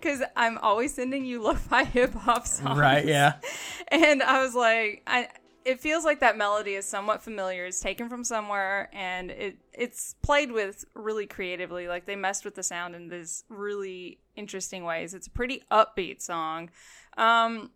because 0.00 0.20
I'm 0.36 0.58
always 0.58 0.92
sending 0.94 1.24
you 1.24 1.40
lo-fi 1.44 1.84
hip 1.84 2.12
hop 2.12 2.46
songs. 2.46 2.78
Right. 2.78 3.06
Yeah. 3.06 3.34
And 3.92 4.22
I 4.22 4.42
was 4.42 4.54
like, 4.54 5.02
I. 5.06 5.28
It 5.64 5.78
feels 5.78 6.04
like 6.04 6.18
that 6.20 6.36
melody 6.36 6.74
is 6.74 6.84
somewhat 6.84 7.22
familiar. 7.22 7.66
It's 7.66 7.78
taken 7.78 8.08
from 8.08 8.24
somewhere, 8.24 8.90
and 8.92 9.30
it 9.30 9.58
it's 9.72 10.16
played 10.20 10.50
with 10.50 10.84
really 10.94 11.26
creatively. 11.28 11.86
Like 11.86 12.04
they 12.04 12.16
messed 12.16 12.44
with 12.44 12.56
the 12.56 12.64
sound 12.64 12.96
in 12.96 13.08
these 13.08 13.44
really 13.48 14.18
interesting 14.34 14.82
ways. 14.82 15.14
It's 15.14 15.28
a 15.28 15.30
pretty 15.30 15.62
upbeat 15.70 16.20
song. 16.20 16.70
Um, 17.16 17.70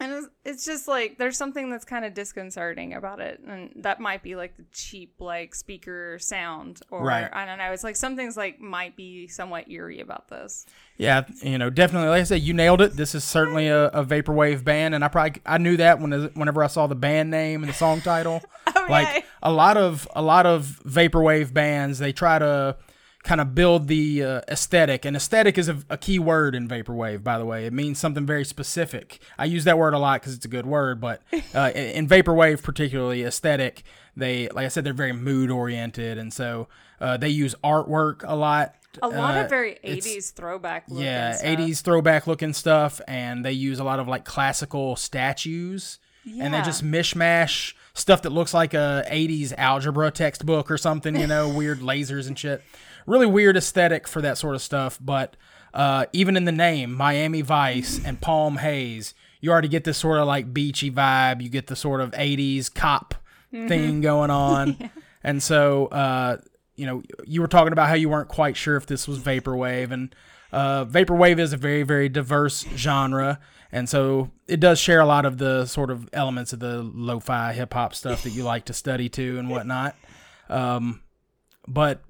and 0.00 0.28
it's, 0.44 0.64
just 0.64 0.88
like 0.88 1.18
there's 1.18 1.36
something 1.36 1.70
that's 1.70 1.84
kind 1.84 2.04
of 2.04 2.14
disconcerting 2.14 2.94
about 2.94 3.20
it, 3.20 3.40
and 3.46 3.72
that 3.76 4.00
might 4.00 4.22
be 4.22 4.34
like 4.34 4.56
the 4.56 4.64
cheap 4.72 5.14
like 5.20 5.54
speaker 5.54 6.18
sound, 6.18 6.80
or 6.90 7.04
Right. 7.04 7.28
I 7.32 7.44
don't 7.44 7.58
know. 7.58 7.72
It's 7.72 7.84
like 7.84 7.96
something's 7.96 8.36
like 8.36 8.60
might 8.60 8.96
be 8.96 9.28
somewhat 9.28 9.70
eerie 9.70 10.00
about 10.00 10.28
this. 10.28 10.66
Yeah, 10.96 11.24
you 11.42 11.58
know, 11.58 11.70
definitely. 11.70 12.08
Like 12.08 12.20
I 12.20 12.24
said, 12.24 12.42
you 12.42 12.54
nailed 12.54 12.80
it. 12.80 12.96
This 12.96 13.14
is 13.14 13.24
certainly 13.24 13.68
a, 13.68 13.86
a 13.88 14.04
vaporwave 14.04 14.64
band, 14.64 14.94
and 14.94 15.04
I 15.04 15.08
probably 15.08 15.40
I 15.46 15.58
knew 15.58 15.76
that 15.76 16.00
when 16.00 16.12
whenever 16.34 16.64
I 16.64 16.68
saw 16.68 16.86
the 16.86 16.94
band 16.94 17.30
name 17.30 17.62
and 17.62 17.70
the 17.70 17.74
song 17.74 18.00
title. 18.00 18.42
Okay. 18.74 18.80
Oh, 18.84 18.90
like 18.90 19.24
a 19.42 19.52
lot 19.52 19.76
of 19.76 20.08
a 20.16 20.22
lot 20.22 20.46
of 20.46 20.80
vaporwave 20.84 21.52
bands, 21.52 21.98
they 21.98 22.12
try 22.12 22.38
to 22.38 22.76
kind 23.22 23.40
of 23.40 23.54
build 23.54 23.86
the 23.88 24.22
uh, 24.24 24.40
aesthetic, 24.48 25.04
and 25.04 25.16
aesthetic 25.16 25.56
is 25.56 25.68
a, 25.68 25.78
a 25.88 25.96
key 25.96 26.18
word 26.18 26.54
in 26.54 26.66
vaporwave. 26.68 27.22
By 27.22 27.38
the 27.38 27.44
way, 27.44 27.66
it 27.66 27.72
means 27.72 27.98
something 27.98 28.26
very 28.26 28.44
specific. 28.44 29.20
I 29.38 29.44
use 29.44 29.64
that 29.64 29.78
word 29.78 29.94
a 29.94 29.98
lot 29.98 30.20
because 30.20 30.34
it's 30.34 30.44
a 30.44 30.48
good 30.48 30.66
word, 30.66 31.00
but 31.00 31.22
uh, 31.54 31.70
in, 31.74 32.08
vaporwave, 32.08 32.62
particularly 32.62 33.22
aesthetic, 33.22 33.84
they 34.16 34.48
like 34.48 34.66
I 34.66 34.68
said, 34.68 34.84
they're 34.84 34.92
very 34.92 35.12
mood 35.12 35.50
oriented, 35.50 36.18
and 36.18 36.32
so 36.32 36.68
uh, 37.00 37.16
they 37.16 37.28
use 37.28 37.54
artwork 37.62 38.22
a 38.24 38.34
lot. 38.36 38.74
A 39.00 39.08
lot 39.08 39.36
Uh, 39.36 39.44
of 39.44 39.48
very 39.48 39.78
80s 39.82 40.32
throwback 40.34 40.84
looking 40.88 41.04
yeah, 41.04 41.32
stuff. 41.32 41.48
80s 41.48 41.80
throwback 41.82 42.26
looking 42.26 42.52
stuff, 42.52 43.00
and 43.08 43.42
they 43.44 43.52
use 43.52 43.78
a 43.78 43.84
lot 43.84 43.98
of 44.00 44.06
like 44.08 44.24
classical 44.26 44.96
statues, 44.96 45.98
and 46.26 46.52
they 46.52 46.60
just 46.62 46.84
mishmash 46.84 47.72
stuff 47.94 48.22
that 48.22 48.30
looks 48.30 48.54
like 48.54 48.74
a 48.74 49.04
80s 49.10 49.52
algebra 49.56 50.10
textbook 50.10 50.70
or 50.70 50.78
something, 50.78 51.16
you 51.16 51.26
know, 51.26 51.48
weird 51.48 51.78
lasers 51.80 52.26
and 52.26 52.38
shit. 52.38 52.62
Really 53.06 53.26
weird 53.26 53.56
aesthetic 53.56 54.06
for 54.06 54.22
that 54.22 54.38
sort 54.38 54.54
of 54.54 54.62
stuff, 54.62 54.98
but 55.00 55.36
uh, 55.74 56.06
even 56.12 56.36
in 56.36 56.44
the 56.44 56.52
name, 56.52 56.92
Miami 56.94 57.40
Vice 57.40 58.00
and 58.04 58.20
Palm 58.20 58.58
Haze, 58.58 59.14
you 59.40 59.50
already 59.50 59.68
get 59.68 59.84
this 59.84 59.98
sort 59.98 60.18
of 60.18 60.26
like 60.26 60.52
beachy 60.52 60.90
vibe. 60.90 61.42
You 61.42 61.48
get 61.48 61.66
the 61.66 61.76
sort 61.76 62.00
of 62.00 62.12
80s 62.12 62.72
cop 62.72 63.14
thing 63.50 64.00
going 64.00 64.30
on. 64.30 64.90
And 65.24 65.42
so, 65.42 65.86
uh, 65.86 66.38
you 66.76 66.86
know, 66.86 67.02
you 67.24 67.40
were 67.40 67.48
talking 67.48 67.72
about 67.72 67.88
how 67.88 67.94
you 67.94 68.08
weren't 68.08 68.28
quite 68.28 68.56
sure 68.56 68.76
if 68.76 68.86
this 68.86 69.06
was 69.06 69.18
vaporwave, 69.18 69.90
and 69.90 70.14
uh, 70.52 70.84
vaporwave 70.84 71.38
is 71.38 71.52
a 71.52 71.56
very, 71.56 71.82
very 71.82 72.08
diverse 72.08 72.64
genre, 72.76 73.40
and 73.72 73.88
so 73.88 74.30
it 74.46 74.60
does 74.60 74.78
share 74.78 75.00
a 75.00 75.06
lot 75.06 75.24
of 75.24 75.38
the 75.38 75.64
sort 75.66 75.90
of 75.90 76.08
elements 76.12 76.52
of 76.52 76.60
the 76.60 76.82
lo-fi 76.82 77.52
hip 77.52 77.72
hop 77.74 77.94
stuff 77.94 78.22
that 78.22 78.30
you 78.30 78.44
like 78.44 78.66
to 78.66 78.72
study 78.72 79.08
to 79.08 79.38
and 79.38 79.48
whatnot. 79.48 79.96
Um, 80.48 81.00
but 81.66 82.02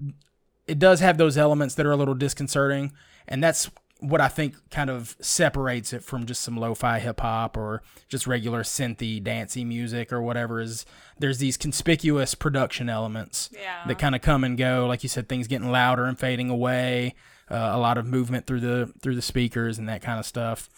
it 0.66 0.78
does 0.78 1.00
have 1.00 1.18
those 1.18 1.36
elements 1.38 1.74
that 1.76 1.86
are 1.86 1.92
a 1.92 1.96
little 1.96 2.14
disconcerting, 2.14 2.92
and 3.28 3.42
that's 3.42 3.70
what 4.00 4.20
I 4.20 4.26
think 4.26 4.56
kind 4.70 4.90
of 4.90 5.16
separates 5.20 5.92
it 5.92 6.02
from 6.02 6.26
just 6.26 6.40
some 6.40 6.56
lo-fi 6.56 6.98
hip 6.98 7.20
hop 7.20 7.56
or 7.56 7.82
just 8.08 8.26
regular 8.26 8.64
synthy, 8.64 9.22
dancey 9.22 9.64
music 9.64 10.12
or 10.12 10.20
whatever. 10.20 10.60
Is 10.60 10.84
there's 11.20 11.38
these 11.38 11.56
conspicuous 11.56 12.34
production 12.34 12.88
elements 12.88 13.48
Yeah. 13.52 13.86
that 13.86 14.00
kind 14.00 14.16
of 14.16 14.20
come 14.20 14.42
and 14.42 14.58
go, 14.58 14.86
like 14.88 15.04
you 15.04 15.08
said, 15.08 15.28
things 15.28 15.46
getting 15.46 15.70
louder 15.70 16.04
and 16.06 16.18
fading 16.18 16.50
away, 16.50 17.14
uh, 17.48 17.70
a 17.72 17.78
lot 17.78 17.96
of 17.96 18.04
movement 18.04 18.48
through 18.48 18.60
the 18.60 18.92
through 19.02 19.14
the 19.14 19.22
speakers 19.22 19.78
and 19.78 19.88
that 19.88 20.02
kind 20.02 20.18
of 20.18 20.26
stuff. 20.26 20.68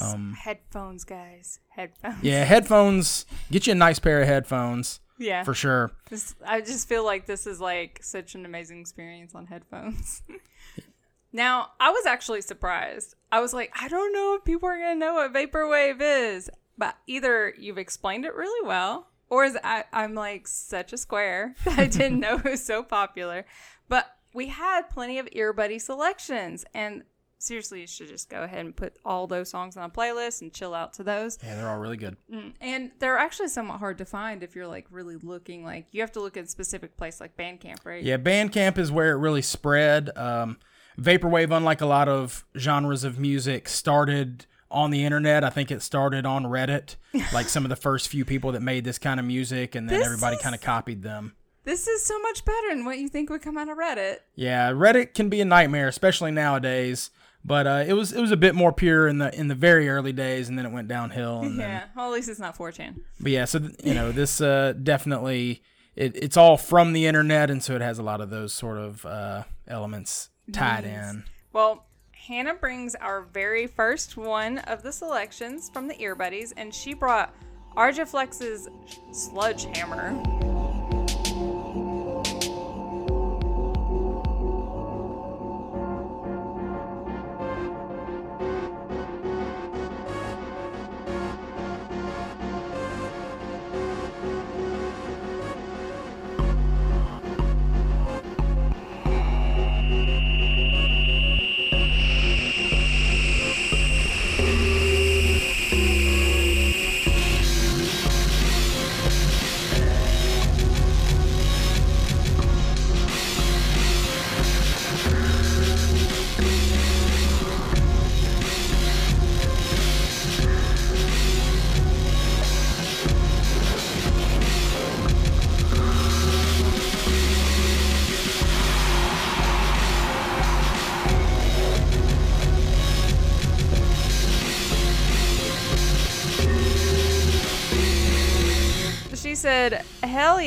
Um, 0.00 0.34
Headphones, 0.34 1.04
guys. 1.04 1.60
Headphones. 1.68 2.22
yeah, 2.22 2.44
headphones. 2.44 3.26
Get 3.50 3.66
you 3.66 3.72
a 3.72 3.76
nice 3.76 3.98
pair 3.98 4.20
of 4.22 4.28
headphones 4.28 5.00
Yeah. 5.18 5.42
for 5.44 5.54
sure. 5.54 5.90
This, 6.10 6.34
I 6.46 6.60
just 6.60 6.88
feel 6.88 7.04
like 7.04 7.26
this 7.26 7.46
is 7.46 7.60
like 7.60 8.00
such 8.02 8.34
an 8.34 8.44
amazing 8.44 8.80
experience 8.80 9.34
on 9.34 9.46
headphones. 9.46 10.22
now, 11.32 11.72
I 11.80 11.90
was 11.90 12.06
actually 12.06 12.40
surprised. 12.42 13.14
I 13.30 13.40
was 13.40 13.52
like, 13.52 13.72
I 13.80 13.88
don't 13.88 14.12
know 14.12 14.34
if 14.38 14.44
people 14.44 14.68
are 14.68 14.78
going 14.78 14.94
to 14.94 14.98
know 15.06 15.14
what 15.14 15.32
vaporwave 15.32 15.98
is, 16.00 16.48
but 16.76 16.96
either 17.06 17.52
you've 17.58 17.78
explained 17.78 18.24
it 18.24 18.34
really 18.34 18.66
well, 18.66 19.08
or 19.30 19.44
is 19.44 19.58
I, 19.62 19.84
I'm 19.92 20.14
like 20.14 20.46
such 20.48 20.92
a 20.92 20.96
square 20.98 21.54
that 21.64 21.78
I 21.78 21.86
didn't 21.86 22.20
know 22.20 22.36
it 22.36 22.44
was 22.44 22.64
so 22.64 22.82
popular. 22.82 23.44
But 23.88 24.06
we 24.32 24.46
had 24.48 24.88
plenty 24.90 25.18
of 25.18 25.26
earbuddy 25.26 25.80
selections, 25.80 26.64
and 26.74 27.02
seriously, 27.38 27.80
you 27.80 27.86
should 27.86 28.08
just 28.08 28.28
go 28.28 28.42
ahead 28.42 28.60
and 28.60 28.74
put 28.76 28.94
all 29.04 29.26
those 29.26 29.48
songs 29.50 29.76
on 29.76 29.84
a 29.84 29.88
playlist 29.92 30.42
and 30.42 30.52
chill 30.52 30.74
out 30.74 30.92
to 30.94 31.02
those. 31.04 31.38
Yeah, 31.42 31.54
they're 31.56 31.68
all 31.68 31.78
really 31.78 31.96
good. 31.96 32.16
And 32.60 32.90
they're 32.98 33.18
actually 33.18 33.48
somewhat 33.48 33.78
hard 33.78 33.98
to 33.98 34.04
find 34.04 34.42
if 34.42 34.54
you're 34.56 34.66
like 34.66 34.86
really 34.90 35.16
looking. 35.16 35.64
Like 35.64 35.86
you 35.92 36.00
have 36.02 36.12
to 36.12 36.20
look 36.20 36.36
at 36.36 36.44
a 36.44 36.48
specific 36.48 36.96
place 36.96 37.20
like 37.20 37.36
Bandcamp, 37.36 37.84
right? 37.84 38.02
Yeah, 38.02 38.16
Bandcamp 38.18 38.78
is 38.78 38.90
where 38.92 39.12
it 39.12 39.16
really 39.18 39.42
spread. 39.42 40.10
Um, 40.16 40.58
Vaporwave, 40.98 41.56
unlike 41.56 41.80
a 41.80 41.86
lot 41.86 42.08
of 42.08 42.44
genres 42.56 43.04
of 43.04 43.18
music, 43.18 43.68
started 43.68 44.46
on 44.70 44.90
the 44.90 45.04
internet. 45.04 45.44
I 45.44 45.50
think 45.50 45.70
it 45.70 45.80
started 45.80 46.26
on 46.26 46.44
Reddit, 46.44 46.96
like 47.32 47.48
some 47.48 47.64
of 47.64 47.68
the 47.70 47.76
first 47.76 48.08
few 48.08 48.24
people 48.24 48.52
that 48.52 48.60
made 48.62 48.84
this 48.84 48.98
kind 48.98 49.18
of 49.20 49.24
music, 49.26 49.74
and 49.74 49.88
then 49.88 49.98
This 49.98 50.06
everybody 50.06 50.36
is- 50.36 50.42
kind 50.42 50.54
of 50.54 50.60
copied 50.60 51.02
them. 51.02 51.34
This 51.64 51.86
is 51.86 52.02
so 52.02 52.18
much 52.20 52.46
better 52.46 52.68
than 52.70 52.86
what 52.86 52.98
you 52.98 53.08
think 53.10 53.28
would 53.28 53.42
come 53.42 53.58
out 53.58 53.68
of 53.68 53.76
Reddit. 53.76 54.16
Yeah, 54.34 54.70
Reddit 54.72 55.12
can 55.12 55.28
be 55.28 55.40
a 55.42 55.44
nightmare, 55.44 55.86
especially 55.86 56.30
nowadays. 56.30 57.10
But 57.44 57.66
uh, 57.66 57.84
it 57.86 57.92
was 57.94 58.12
it 58.12 58.20
was 58.20 58.30
a 58.30 58.36
bit 58.36 58.54
more 58.54 58.72
pure 58.72 59.08
in 59.08 59.18
the 59.18 59.34
in 59.34 59.48
the 59.48 59.54
very 59.54 59.88
early 59.88 60.12
days, 60.12 60.48
and 60.48 60.58
then 60.58 60.66
it 60.66 60.72
went 60.72 60.88
downhill. 60.88 61.40
And 61.42 61.58
then, 61.58 61.70
Yeah. 61.70 61.84
Well, 61.96 62.06
at 62.06 62.12
least 62.12 62.28
it's 62.28 62.40
not 62.40 62.58
4chan. 62.58 63.00
but 63.20 63.32
yeah, 63.32 63.44
so 63.46 63.58
th- 63.60 63.74
you 63.82 63.94
know 63.94 64.12
this 64.12 64.40
uh, 64.40 64.74
definitely 64.82 65.62
it, 65.96 66.14
it's 66.16 66.36
all 66.36 66.56
from 66.56 66.92
the 66.92 67.06
internet, 67.06 67.50
and 67.50 67.62
so 67.62 67.74
it 67.74 67.80
has 67.80 67.98
a 67.98 68.02
lot 68.02 68.20
of 68.20 68.28
those 68.30 68.52
sort 68.52 68.76
of 68.78 69.06
uh, 69.06 69.44
elements 69.66 70.30
tied 70.52 70.84
in. 70.84 71.24
Well, 71.52 71.86
Hannah 72.12 72.54
brings 72.54 72.94
our 72.96 73.22
very 73.22 73.66
first 73.66 74.16
one 74.16 74.58
of 74.58 74.82
the 74.82 74.92
selections 74.92 75.70
from 75.72 75.88
the 75.88 75.94
Earbuddies, 75.94 76.52
and 76.56 76.74
she 76.74 76.92
brought 76.92 77.34
Argiflex's 77.76 78.68
Sludge 79.12 79.64
Hammer. 79.76 80.57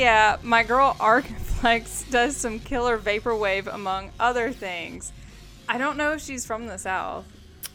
Yeah, 0.01 0.37
my 0.41 0.63
girl 0.63 0.95
Argiflex 0.99 2.09
does 2.11 2.35
some 2.35 2.59
killer 2.59 2.97
vaporwave 2.97 3.71
among 3.71 4.09
other 4.19 4.51
things. 4.51 5.13
I 5.69 5.77
don't 5.77 5.95
know 5.95 6.13
if 6.13 6.21
she's 6.21 6.43
from 6.45 6.65
the 6.65 6.77
South. 6.77 7.25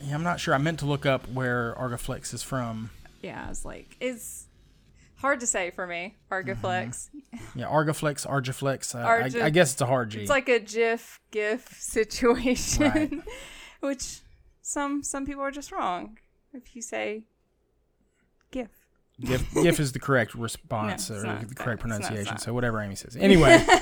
Yeah, 0.02 0.14
I'm 0.14 0.22
not 0.24 0.40
sure. 0.40 0.52
I 0.52 0.58
meant 0.58 0.80
to 0.80 0.86
look 0.86 1.06
up 1.06 1.28
where 1.30 1.74
Argaflex 1.78 2.34
is 2.34 2.42
from. 2.42 2.90
Yeah, 3.22 3.48
it's 3.48 3.64
like, 3.64 3.96
it's 4.00 4.46
hard 5.18 5.38
to 5.40 5.46
say 5.46 5.70
for 5.70 5.86
me, 5.86 6.16
Argiflex. 6.30 7.08
Yeah, 7.54 7.66
Argaflex, 7.66 8.26
Argiflex. 8.26 8.94
Uh, 8.94 9.06
Argi- 9.06 9.40
I, 9.40 9.46
I 9.46 9.50
guess 9.50 9.72
it's 9.72 9.80
a 9.80 9.86
hard 9.86 10.10
G. 10.10 10.20
It's 10.20 10.28
like 10.30 10.48
a 10.48 10.58
GIF 10.58 11.20
GIF 11.30 11.68
situation, 11.80 12.82
Right. 12.90 13.12
which 13.80 14.18
some 14.62 15.02
some 15.04 15.24
people 15.24 15.42
are 15.42 15.52
just 15.52 15.70
wrong 15.70 16.18
if 16.52 16.74
you 16.74 16.82
say 16.82 17.22
GIF. 19.20 19.54
GIF, 19.62 19.80
is 19.80 19.92
the 19.92 19.98
correct 19.98 20.34
response 20.34 21.10
No, 21.10 21.16
or 21.16 21.22
not. 21.22 21.48
the 21.48 21.54
correct. 21.54 21.80
Pronunciation. 21.80 22.38
So 22.38 22.52
whatever 22.52 22.80
Amy 22.80 22.94
says. 22.96 23.16
Anyway, 23.16 23.64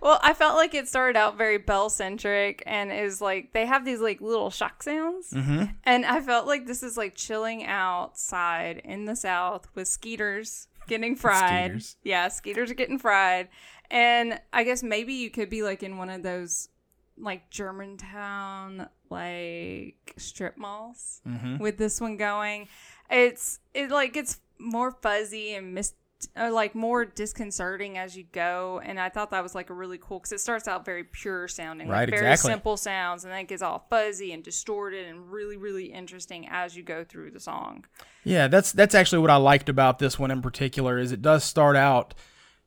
Well, 0.00 0.20
I 0.22 0.32
felt 0.34 0.56
like 0.56 0.74
it 0.74 0.88
started 0.88 1.18
out 1.18 1.36
very 1.36 1.58
bell 1.58 1.90
centric 1.90 2.62
and 2.66 2.92
is 2.92 3.20
like 3.20 3.52
they 3.52 3.66
have 3.66 3.84
these 3.84 4.00
like 4.00 4.20
little 4.20 4.50
shock 4.50 4.82
sounds. 4.82 5.30
Mm-hmm. 5.30 5.64
And 5.84 6.06
I 6.06 6.20
felt 6.20 6.46
like 6.46 6.66
this 6.66 6.82
is 6.82 6.96
like 6.96 7.14
chilling 7.14 7.64
outside 7.66 8.80
in 8.84 9.06
the 9.06 9.16
South 9.16 9.68
with 9.74 9.88
skeeters 9.88 10.68
getting 10.86 11.16
fried. 11.16 11.70
Skeeters. 11.70 11.96
Yeah, 12.04 12.28
skeeters 12.28 12.70
are 12.70 12.74
getting 12.74 12.98
fried. 12.98 13.48
And 13.90 14.40
I 14.52 14.64
guess 14.64 14.82
maybe 14.82 15.14
you 15.14 15.30
could 15.30 15.50
be 15.50 15.62
like 15.62 15.82
in 15.82 15.96
one 15.96 16.10
of 16.10 16.22
those 16.22 16.68
like 17.16 17.50
Germantown 17.50 18.88
like 19.10 20.14
strip 20.16 20.56
malls 20.58 21.20
with 21.58 21.78
this 21.78 22.00
one 22.00 22.16
going. 22.16 22.68
It's 23.10 23.60
it 23.74 23.90
like 23.90 24.12
gets 24.12 24.40
more 24.58 24.90
fuzzy 24.90 25.54
and 25.54 25.74
mist 25.74 25.94
uh, 26.36 26.52
like 26.52 26.74
more 26.74 27.04
disconcerting 27.04 27.96
as 27.96 28.16
you 28.16 28.24
go 28.32 28.80
and 28.84 28.98
i 28.98 29.08
thought 29.08 29.30
that 29.30 29.40
was 29.40 29.54
like 29.54 29.70
a 29.70 29.72
really 29.72 29.98
cool 29.98 30.18
because 30.18 30.32
it 30.32 30.40
starts 30.40 30.66
out 30.66 30.84
very 30.84 31.04
pure 31.04 31.46
sounding 31.46 31.86
like 31.86 31.94
Right, 31.94 32.10
very 32.10 32.26
exactly. 32.26 32.50
simple 32.50 32.76
sounds 32.76 33.22
and 33.22 33.32
then 33.32 33.38
it 33.38 33.46
gets 33.46 33.62
all 33.62 33.86
fuzzy 33.88 34.32
and 34.32 34.42
distorted 34.42 35.06
and 35.06 35.30
really 35.30 35.56
really 35.56 35.92
interesting 35.92 36.48
as 36.50 36.76
you 36.76 36.82
go 36.82 37.04
through 37.04 37.30
the 37.30 37.38
song 37.38 37.84
yeah, 38.24 38.46
that's 38.46 38.72
that's 38.72 38.94
actually 38.94 39.20
what 39.20 39.30
I 39.30 39.36
liked 39.36 39.70
about 39.70 39.98
this 39.98 40.18
one 40.18 40.30
in 40.30 40.42
particular. 40.42 40.98
Is 40.98 41.12
it 41.12 41.22
does 41.22 41.44
start 41.44 41.76
out 41.76 42.14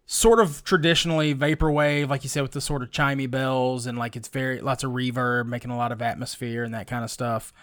sort 0.07 0.39
of 0.39 0.63
traditionally 0.63 1.35
vaporwave, 1.35 2.09
like 2.09 2.23
you 2.23 2.29
said, 2.29 2.41
with 2.41 2.53
the 2.53 2.61
sort 2.61 2.81
of 2.81 2.89
chimey 2.89 3.29
bells 3.29 3.85
and 3.85 3.95
like 3.97 4.15
it's 4.15 4.27
very 4.27 4.59
lots 4.59 4.83
of 4.83 4.91
reverb, 4.91 5.45
making 5.45 5.69
a 5.69 5.77
lot 5.77 5.91
of 5.91 6.01
atmosphere 6.01 6.63
and 6.63 6.73
that 6.73 6.87
kind 6.87 7.03
of 7.03 7.11
stuff. 7.11 7.53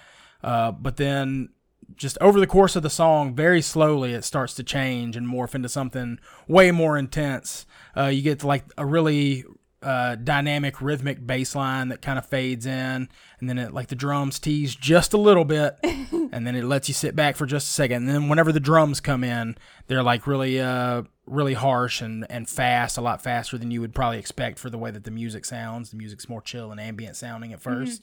Uh, 0.45 0.71
but 0.71 0.97
then 0.97 1.49
just 1.97 2.19
over 2.21 2.39
the 2.39 2.47
course 2.47 2.77
of 2.77 2.83
the 2.83 2.91
song, 2.91 3.35
very 3.35 3.63
slowly, 3.63 4.13
it 4.13 4.25
starts 4.25 4.55
to 4.55 4.63
change 4.63 5.17
and 5.17 5.27
morph 5.27 5.55
into 5.55 5.69
something 5.69 6.19
way 6.47 6.71
more 6.71 6.99
intense. 6.99 7.67
Uh, 7.97 8.07
you 8.07 8.23
get 8.23 8.45
like 8.45 8.65
a 8.77 8.87
really 8.87 9.45
uh, 9.83 10.17
dynamic 10.17 10.83
rhythmic 10.83 11.25
bass 11.25 11.55
line 11.55 11.89
that 11.89 12.03
kind 12.03 12.19
of 12.19 12.27
fades 12.27 12.67
in, 12.67 13.09
and 13.41 13.49
then 13.49 13.59
it 13.59 13.73
like 13.73 13.89
the 13.89 13.95
drums 13.95 14.39
tease 14.39 14.75
just 14.75 15.13
a 15.13 15.19
little 15.19 15.45
bit, 15.45 15.77
and 15.83 16.47
then 16.47 16.55
it 16.55 16.65
lets 16.65 16.89
you 16.89 16.95
sit 16.95 17.17
back 17.17 17.37
for 17.37 17.47
just 17.47 17.69
a 17.69 17.73
second. 17.73 18.07
And 18.07 18.09
then 18.09 18.29
whenever 18.29 18.53
the 18.53 18.61
drums 18.61 19.01
come 19.01 19.25
in, 19.25 19.57
they're 19.87 20.03
like 20.03 20.27
really 20.27 20.61
uh 20.61 21.03
really 21.27 21.55
harsh 21.55 22.01
and 22.01 22.27
and 22.31 22.49
fast, 22.49 22.99
a 22.99 23.01
lot 23.01 23.23
faster 23.23 23.57
than 23.57 23.71
you 23.71 23.81
would 23.81 23.95
probably 23.95 24.19
expect 24.19 24.59
for 24.59 24.71
the 24.71 24.79
way 24.79 24.91
that 24.91 25.05
the 25.05 25.11
music 25.11 25.45
sounds. 25.45 25.91
The 25.91 25.97
music's 25.97 26.29
more 26.29 26.43
chill 26.43 26.71
and 26.71 26.81
ambient 26.81 27.17
sounding 27.17 27.53
at 27.53 27.63
1st 27.63 28.01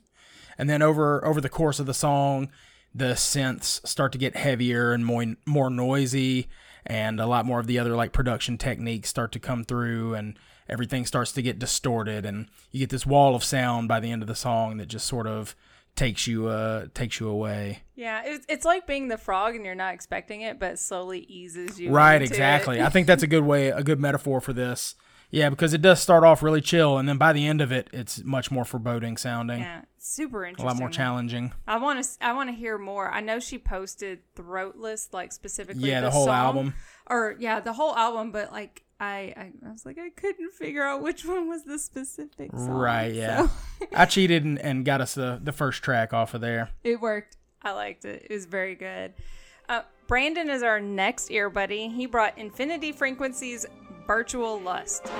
and 0.57 0.69
then 0.69 0.81
over 0.81 1.23
over 1.25 1.41
the 1.41 1.49
course 1.49 1.79
of 1.79 1.86
the 1.86 1.93
song 1.93 2.49
the 2.95 3.13
synths 3.13 3.86
start 3.86 4.13
to 4.13 4.17
get 4.17 4.38
heavier 4.38 4.93
and 4.93 5.05
more 5.05 5.25
more 5.45 5.69
noisy 5.69 6.47
and 6.86 7.19
a 7.19 7.27
lot 7.27 7.45
more 7.45 7.60
of 7.60 7.67
the 7.67 7.77
other 7.77 7.95
like 7.95 8.13
production 8.13 8.58
techniques 8.58 9.10
start 9.10 9.31
to 9.34 9.39
come 9.39 9.65
through 9.65 10.13
and 10.13 10.39
everything 10.69 11.05
starts 11.05 11.34
to 11.34 11.41
get 11.41 11.60
distorted 11.60 12.25
and 12.25 12.47
you 12.71 12.79
get 12.79 12.89
this 12.89 13.05
wall 13.05 13.36
of 13.36 13.43
sound 13.43 13.88
by 13.88 13.99
the 13.99 14.10
end 14.12 14.21
of 14.21 14.27
the 14.27 14.36
song 14.36 14.77
that 14.77 14.88
just 14.88 15.05
sort 15.05 15.27
of 15.27 15.55
takes 15.95 16.25
you 16.25 16.47
uh 16.47 16.86
takes 16.93 17.19
you 17.19 17.27
away. 17.27 17.79
Yeah 17.95 18.21
it's, 18.25 18.45
it's 18.47 18.65
like 18.65 18.88
being 18.88 19.10
the 19.10 19.17
frog 19.17 19.55
and 19.55 19.65
you're 19.65 19.75
not 19.75 19.93
expecting 19.93 20.41
it 20.41 20.58
but 20.58 20.73
it 20.73 20.79
slowly 20.79 21.19
eases 21.27 21.79
you 21.79 21.91
right 21.91 22.21
exactly. 22.21 22.81
I 22.81 22.89
think 22.89 23.08
that's 23.08 23.23
a 23.23 23.27
good 23.27 23.43
way 23.43 23.69
a 23.69 23.84
good 23.84 23.99
metaphor 23.99 24.39
for 24.39 24.53
this 24.53 24.95
yeah 25.35 25.49
because 25.49 25.73
it 25.73 25.81
does 25.81 25.99
start 25.99 26.23
off 26.23 26.41
really 26.41 26.61
chill 26.61 26.97
and 26.97 27.07
then 27.07 27.17
by 27.17 27.33
the 27.33 27.45
end 27.45 27.61
of 27.61 27.71
it 27.71 27.89
it's 27.93 28.23
much 28.23 28.51
more 28.51 28.65
foreboding 28.65 29.17
sounding 29.17 29.59
yeah 29.59 29.81
super 29.99 30.45
interesting. 30.45 30.65
a 30.65 30.71
lot 30.71 30.79
more 30.79 30.89
challenging 30.89 31.51
I 31.67 31.77
want 31.77 32.03
to. 32.03 32.09
I 32.21 32.33
want 32.33 32.49
to 32.49 32.55
hear 32.55 32.77
more. 32.77 33.11
I 33.11 33.21
know 33.21 33.39
she 33.39 33.57
posted 33.57 34.19
Throatless, 34.35 35.13
like 35.13 35.31
specifically. 35.31 35.89
Yeah, 35.89 36.01
the 36.01 36.07
this 36.07 36.13
whole 36.13 36.25
song. 36.25 36.35
album. 36.35 36.73
Or 37.07 37.35
yeah, 37.39 37.59
the 37.59 37.73
whole 37.73 37.95
album. 37.95 38.31
But 38.31 38.51
like, 38.51 38.83
I, 38.99 39.33
I, 39.35 39.51
I 39.67 39.71
was 39.71 39.85
like, 39.85 39.97
I 39.97 40.09
couldn't 40.09 40.53
figure 40.53 40.83
out 40.83 41.01
which 41.01 41.25
one 41.25 41.49
was 41.49 41.63
the 41.63 41.79
specific 41.79 42.51
song. 42.51 42.69
Right, 42.69 43.13
yeah. 43.13 43.47
so 43.47 43.87
I 43.93 44.05
cheated 44.05 44.45
and, 44.45 44.59
and 44.59 44.85
got 44.85 45.01
us 45.01 45.15
the, 45.15 45.39
the 45.43 45.51
first 45.51 45.83
track 45.83 46.13
off 46.13 46.33
of 46.33 46.41
there. 46.41 46.69
it 46.83 47.01
worked. 47.01 47.37
I 47.61 47.71
liked 47.71 48.05
it. 48.05 48.27
It 48.29 48.33
was 48.33 48.45
very 48.45 48.75
good. 48.75 49.13
Uh, 49.67 49.81
Brandon 50.07 50.49
is 50.49 50.61
our 50.61 50.79
next 50.79 51.31
ear 51.31 51.49
buddy. 51.49 51.89
He 51.89 52.05
brought 52.05 52.37
Infinity 52.37 52.91
Frequencies 52.91 53.65
Virtual 54.07 54.61
Lust. 54.61 55.11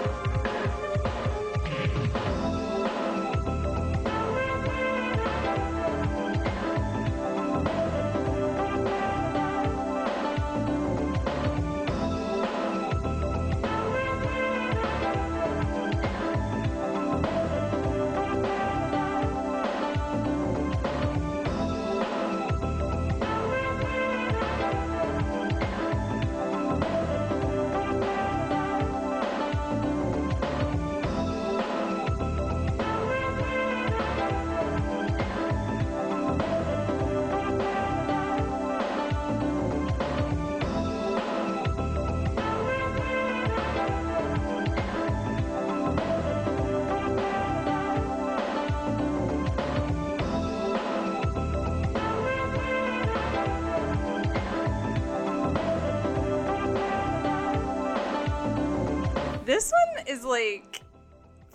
Like 60.26 60.82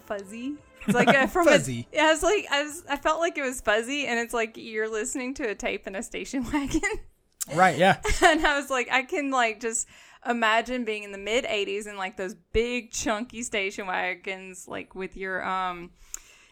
fuzzy. 0.07 0.57
It's 0.87 0.95
like 0.95 1.09
a, 1.15 1.29
from 1.29 1.47
Fuzzy. 1.47 1.87
A, 1.93 1.97
yeah, 1.97 2.13
it's 2.13 2.23
like 2.23 2.47
I 2.51 2.63
was. 2.63 2.85
I 2.89 2.97
felt 2.97 3.21
like 3.21 3.39
it 3.39 3.43
was 3.43 3.61
fuzzy, 3.61 4.07
and 4.07 4.19
it's 4.19 4.35
like 4.35 4.57
you're 4.57 4.89
listening 4.89 5.35
to 5.35 5.49
a 5.49 5.55
tape 5.55 5.87
in 5.87 5.95
a 5.95 6.03
station 6.03 6.45
wagon. 6.53 6.81
Right, 7.55 7.79
yeah. 7.79 8.01
and 8.25 8.47
I 8.47 8.59
was 8.59 8.71
like, 8.71 8.89
I 8.91 9.03
can 9.03 9.31
like 9.31 9.61
just 9.61 9.89
imagine 10.29 10.85
being 10.85 11.05
in 11.05 11.13
the 11.13 11.19
mid 11.19 11.45
'80s 11.45 11.87
and 11.87 11.99
like 11.99 12.17
those 12.17 12.35
big 12.53 12.91
chunky 12.91 13.43
station 13.43 13.87
wagons, 13.87 14.67
like 14.69 14.95
with 14.95 15.17
your 15.17 15.45
um 15.45 15.91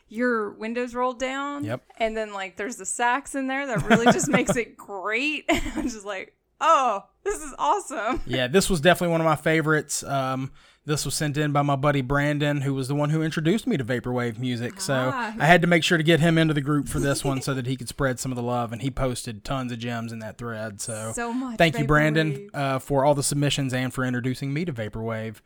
your 0.09 0.53
windows 0.53 0.95
rolled 0.95 1.21
down. 1.21 1.65
Yep. 1.65 1.83
And 1.99 2.17
then 2.17 2.33
like 2.33 2.57
there's 2.57 2.77
the 2.77 2.87
sax 2.87 3.35
in 3.35 3.47
there 3.47 3.67
that 3.67 3.87
really 3.87 4.07
just 4.07 4.29
makes 4.29 4.57
it 4.57 4.77
great. 4.77 5.45
I'm 5.77 5.89
just 5.89 6.07
like, 6.07 6.35
oh, 6.61 7.05
this 7.25 7.43
is 7.43 7.55
awesome. 7.59 8.23
Yeah, 8.27 8.49
this 8.49 8.71
was 8.71 8.81
definitely 8.81 9.13
one 9.13 9.21
of 9.21 9.27
my 9.27 9.37
favorites. 9.37 10.03
Um, 10.03 10.53
this 10.89 11.05
was 11.05 11.15
sent 11.15 11.37
in 11.37 11.53
by 11.53 11.63
my 11.63 11.77
buddy 11.77 12.01
Brandon, 12.01 12.63
who 12.63 12.73
was 12.75 12.89
the 12.89 12.95
one 12.95 13.11
who 13.11 13.23
introduced 13.23 13.67
me 13.67 13.77
to 13.77 13.85
vaporwave 13.85 14.39
music. 14.39 14.81
So 14.81 15.13
Ah. 15.15 15.35
I 15.39 15.47
had 15.47 15.61
to 15.61 15.69
make 15.69 15.85
sure 15.85 15.99
to 15.99 16.03
get 16.05 16.19
him 16.21 16.39
into 16.39 16.55
the 16.55 16.61
group 16.63 16.89
for 16.89 16.99
this 16.99 17.23
one 17.23 17.43
so 17.43 17.53
that 17.55 17.67
he 17.67 17.77
could 17.77 17.89
spread 17.89 18.19
some 18.19 18.33
of 18.33 18.37
the 18.37 18.43
love. 18.43 18.73
And 18.73 18.81
he 18.83 18.91
posted 18.91 19.45
tons 19.45 19.71
of 19.71 19.79
gems 19.79 20.13
in 20.13 20.19
that 20.21 20.39
thread. 20.39 20.81
So, 20.81 21.13
So 21.15 21.33
much 21.33 21.59
thank 21.59 21.79
you, 21.79 21.85
Brandon, 21.85 22.49
uh, 22.55 22.79
for 22.79 23.05
all 23.05 23.15
the 23.15 23.23
submissions 23.23 23.73
and 23.75 23.93
for 23.93 24.05
introducing 24.05 24.53
me 24.53 24.65
to 24.65 24.73
vaporwave. 24.73 25.37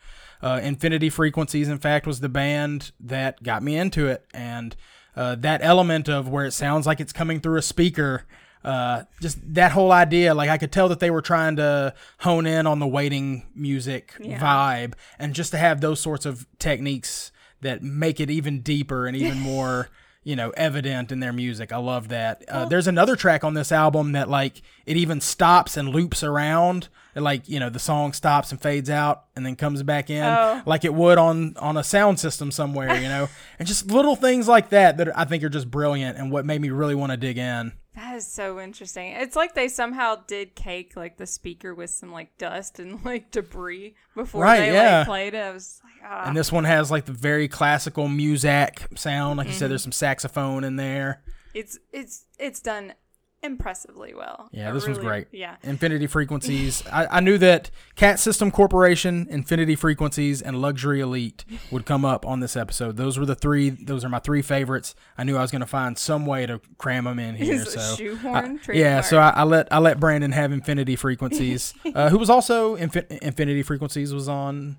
Uh, 0.41 0.61
Infinity 0.63 1.11
Frequencies, 1.11 1.69
in 1.69 1.79
fact, 1.79 2.07
was 2.07 2.21
the 2.21 2.29
band 2.29 2.93
that 3.01 3.43
got 3.43 3.63
me 3.63 3.77
into 3.77 4.07
it, 4.09 4.25
and 4.33 4.75
uh, 5.17 5.35
that 5.37 5.61
element 5.63 6.09
of 6.09 6.29
where 6.29 6.47
it 6.47 6.53
sounds 6.53 6.87
like 6.87 7.01
it's 7.01 7.13
coming 7.13 7.41
through 7.41 7.59
a 7.59 7.63
speaker. 7.63 8.25
Uh, 8.65 9.03
just 9.21 9.39
that 9.55 9.73
whole 9.73 9.91
idea, 9.93 10.35
like 10.35 10.49
I 10.51 10.59
could 10.59 10.71
tell 10.73 10.89
that 10.89 11.01
they 11.01 11.11
were 11.11 11.23
trying 11.23 11.57
to 11.57 11.95
hone 12.21 12.47
in 12.47 12.67
on 12.67 12.79
the 12.79 12.87
waiting 12.87 13.47
music 13.55 14.15
Yeah. 14.21 14.39
vibe, 14.39 14.95
and 15.19 15.35
just 15.35 15.51
to 15.53 15.59
have 15.59 15.81
those 15.81 16.01
sorts 16.01 16.25
of 16.27 16.47
techniques 16.59 17.33
that 17.61 17.83
make 17.83 18.21
it 18.21 18.31
even 18.31 18.61
deeper 18.61 19.07
and 19.07 19.17
even 19.17 19.39
more, 19.53 19.89
you 20.25 20.37
know, 20.37 20.51
evident 20.57 21.11
in 21.11 21.19
their 21.21 21.33
music. 21.33 21.73
I 21.73 21.79
love 21.79 22.09
that. 22.09 22.45
Uh, 22.49 22.65
there's 22.67 22.87
another 22.87 23.17
track 23.17 23.43
on 23.45 23.55
this 23.55 23.73
album 23.73 24.13
that 24.13 24.29
like 24.29 24.63
it 24.87 24.97
even 24.97 25.21
stops 25.21 25.77
and 25.77 25.89
loops 25.89 26.23
around. 26.23 26.89
And, 27.15 27.25
like 27.25 27.47
you 27.47 27.61
know, 27.61 27.69
the 27.69 27.79
song 27.79 28.15
stops 28.15 28.53
and 28.53 28.61
fades 28.63 28.89
out 28.89 29.25
and 29.37 29.45
then 29.45 29.55
comes 29.55 29.83
back 29.83 30.09
in, 30.09 30.25
Oh. 30.25 30.63
like 30.65 30.83
it 30.87 30.95
would 30.95 31.19
on 31.19 31.55
on 31.59 31.77
a 31.77 31.85
sound 31.85 32.19
system 32.19 32.51
somewhere, 32.51 32.95
you 32.99 33.07
know, 33.09 33.29
and 33.59 33.69
just 33.69 33.89
little 33.89 34.17
things 34.17 34.49
like 34.49 34.71
that 34.71 34.97
that 34.97 35.19
I 35.19 35.25
think 35.27 35.43
are 35.45 35.51
just 35.51 35.71
brilliant 35.71 36.17
and 36.17 36.31
what 36.33 36.47
made 36.47 36.61
me 36.63 36.71
really 36.71 36.95
want 36.95 37.11
to 37.13 37.19
dig 37.19 37.37
in. 37.37 37.73
That 37.95 38.17
is 38.17 38.27
so 38.27 38.59
interesting. 38.59 39.13
It's 39.13 39.37
like 39.37 39.55
they 39.55 39.69
somehow 39.69 40.17
did 40.27 40.55
cake 40.55 40.97
like 40.97 41.19
the 41.19 41.27
speaker 41.27 41.75
with 41.75 41.91
some 41.91 42.11
like 42.11 42.39
dust 42.39 42.79
and 42.79 43.05
like 43.05 43.31
debris 43.31 43.95
before 44.15 44.43
Right, 44.43 44.61
they 44.61 44.73
yeah. 44.73 44.99
like 44.99 45.07
played 45.07 45.35
it. 45.35 45.39
I 45.45 45.51
was 45.53 45.81
like, 45.85 45.93
ah. 46.11 46.27
And 46.27 46.37
this 46.37 46.51
one 46.51 46.65
has 46.65 46.91
like 46.91 47.05
the 47.05 47.13
very 47.13 47.49
classical 47.49 48.09
muzak 48.09 48.99
sound, 48.99 49.37
like 49.39 49.47
you 49.47 49.51
Mm-hmm. 49.53 49.59
said. 49.59 49.71
There's 49.71 49.83
some 49.83 49.93
saxophone 49.93 50.65
in 50.65 50.77
there. 50.77 51.23
it's 51.55 51.79
it's 51.93 52.25
it's 52.39 52.61
done 52.61 52.95
impressively 53.43 54.15
well. 54.15 54.49
Yeah, 54.53 54.71
It 54.71 54.73
this 54.75 54.87
was 54.87 54.99
great. 54.99 55.27
Yeah. 55.33 55.57
Infinity 55.63 56.07
Frequencies. 56.07 56.83
I, 56.93 57.07
I 57.07 57.21
knew 57.21 57.39
that 57.39 57.71
Cat 57.97 58.19
System 58.21 58.51
Corporation, 58.51 59.27
Infinity 59.31 59.75
Frequencies, 59.77 60.41
and 60.43 60.63
Luxury 60.63 61.01
Elite 61.01 61.45
would 61.71 61.85
come 61.85 62.05
up 62.05 62.25
on 62.27 62.41
this 62.41 62.57
episode. 62.57 62.97
Those 62.97 63.19
were 63.19 63.27
the 63.27 63.35
three. 63.35 63.71
Those 63.71 64.05
are 64.05 64.09
my 64.09 64.19
three 64.21 64.43
favorites. 64.43 64.95
I 65.19 65.25
knew 65.25 65.37
I 65.37 65.43
was 65.43 65.51
going 65.51 65.61
to 65.61 65.67
find 65.67 65.99
some 65.99 66.27
way 66.27 66.47
to 66.47 66.61
cram 66.79 67.05
them 67.05 67.19
in 67.19 67.35
here. 67.35 67.65
So 67.73 67.97
shoehorn? 67.97 68.61
I- 68.69 68.73
yeah, 68.73 69.01
so 69.01 69.19
I, 69.19 69.31
I 69.31 69.43
let 69.45 69.73
I 69.73 69.79
let 69.79 69.99
Brandon 70.01 70.33
have 70.33 70.53
Infinity 70.53 70.97
Frequencies, 70.97 71.75
uh, 71.95 72.11
who 72.11 72.19
was 72.19 72.29
also 72.31 72.77
Infin- 72.77 73.19
Infinity 73.19 73.63
Frequencies 73.63 74.13
was 74.15 74.29
on 74.29 74.77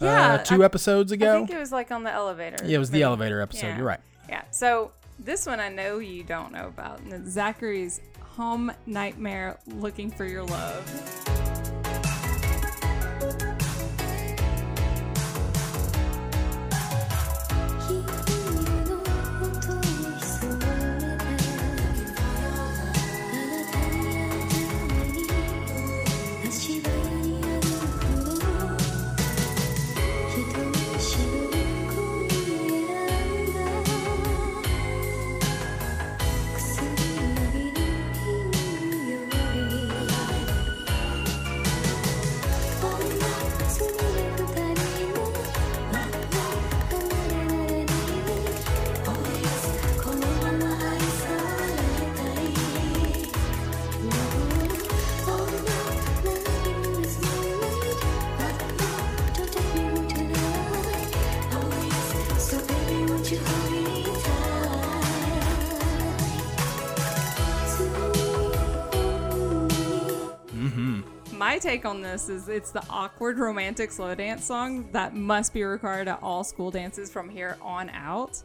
uh, 0.00 0.04
Yeah, 0.06 0.36
two 0.38 0.64
episodes 0.64 1.12
I 1.12 1.16
think 1.16 1.50
it 1.50 1.58
was 1.58 1.72
like 1.72 1.90
on 1.90 2.04
the 2.04 2.10
elevator. 2.12 2.56
yeah, 2.64 2.76
it 2.76 2.78
was 2.78 2.90
the 2.90 3.02
elevator 3.02 3.40
episode. 3.40 3.66
Yeah. 3.68 3.76
You're 3.76 3.86
right. 3.86 4.00
Yeah. 4.28 4.42
So 4.50 4.92
this 5.24 5.46
one 5.46 5.60
I 5.60 5.68
know 5.68 5.98
you 5.98 6.24
don't 6.24 6.52
know 6.52 6.66
about. 6.68 7.00
Zachary's 7.26 8.00
Home 8.36 8.72
Nightmare 8.86 9.58
Looking 9.66 10.10
for 10.10 10.24
Your 10.24 10.44
Love. 10.44 11.29
Take 71.60 71.84
on 71.84 72.00
this 72.00 72.28
is 72.28 72.48
it's 72.48 72.70
the 72.70 72.82
awkward 72.88 73.38
romantic 73.38 73.92
slow 73.92 74.14
dance 74.14 74.44
song 74.44 74.90
that 74.92 75.14
must 75.14 75.52
be 75.52 75.62
required 75.62 76.08
at 76.08 76.22
all 76.22 76.42
school 76.42 76.70
dances 76.70 77.10
from 77.10 77.28
here 77.28 77.56
on 77.60 77.90
out. 77.90 78.42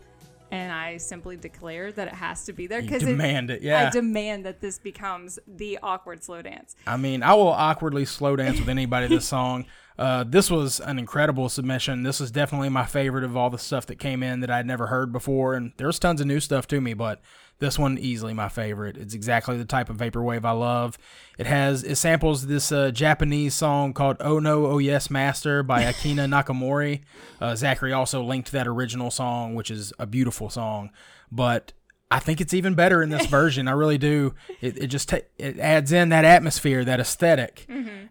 And 0.51 0.71
I 0.71 0.97
simply 0.97 1.37
declare 1.37 1.91
that 1.93 2.07
it 2.07 2.13
has 2.13 2.45
to 2.45 2.53
be 2.53 2.67
there 2.67 2.81
because 2.81 3.01
demand 3.01 3.49
it, 3.49 3.61
yeah. 3.61 3.87
I 3.87 3.89
demand 3.89 4.45
that 4.45 4.61
this 4.61 4.77
becomes 4.77 5.39
the 5.47 5.79
awkward 5.81 6.23
slow 6.23 6.41
dance. 6.41 6.75
I 6.85 6.97
mean, 6.97 7.23
I 7.23 7.33
will 7.33 7.47
awkwardly 7.47 8.05
slow 8.05 8.35
dance 8.35 8.59
with 8.59 8.69
anybody 8.69 9.07
this 9.07 9.25
song. 9.25 9.65
Uh, 9.97 10.25
this 10.27 10.51
was 10.51 10.81
an 10.81 10.99
incredible 10.99 11.47
submission. 11.47 12.03
This 12.03 12.19
was 12.19 12.29
definitely 12.29 12.67
my 12.67 12.85
favorite 12.85 13.23
of 13.23 13.37
all 13.37 13.49
the 13.49 13.57
stuff 13.57 13.85
that 13.85 13.95
came 13.95 14.23
in 14.23 14.41
that 14.41 14.51
I'd 14.51 14.65
never 14.65 14.87
heard 14.87 15.13
before. 15.13 15.53
And 15.53 15.71
there's 15.77 15.99
tons 15.99 16.19
of 16.19 16.27
new 16.27 16.41
stuff 16.41 16.67
to 16.67 16.81
me, 16.81 16.93
but 16.93 17.21
this 17.59 17.79
one 17.79 17.97
easily 17.97 18.33
my 18.33 18.49
favorite. 18.49 18.97
It's 18.97 19.13
exactly 19.13 19.57
the 19.57 19.65
type 19.65 19.89
of 19.89 19.97
vaporwave 19.97 20.43
I 20.45 20.51
love. 20.51 20.97
It 21.37 21.47
has 21.47 21.83
it 21.83 21.95
samples 21.95 22.47
this 22.47 22.71
uh, 22.71 22.91
Japanese 22.91 23.53
song 23.53 23.93
called 23.93 24.17
"Oh 24.19 24.39
No 24.39 24.65
Oh 24.65 24.77
Yes 24.77 25.09
Master" 25.09 25.63
by 25.63 25.83
Akina 25.91 26.27
Nakamori. 26.29 27.01
Uh, 27.39 27.55
Zachary 27.55 27.93
also 27.93 28.23
linked 28.23 28.51
that 28.51 28.67
original 28.67 29.11
song, 29.11 29.55
which 29.55 29.71
is 29.71 29.93
a 29.99 30.05
beautiful 30.05 30.49
song, 30.49 30.91
but 31.31 31.73
I 32.11 32.19
think 32.19 32.39
it's 32.39 32.53
even 32.53 32.75
better 32.75 33.01
in 33.01 33.09
this 33.09 33.25
version. 33.39 33.67
I 33.67 33.71
really 33.71 33.97
do. 33.97 34.35
It, 34.61 34.77
it 34.77 34.87
just 34.87 35.09
ta- 35.09 35.19
it 35.37 35.57
adds 35.59 35.91
in 35.91 36.09
that 36.09 36.23
atmosphere, 36.25 36.85
that 36.85 36.99
esthetic 36.99 37.65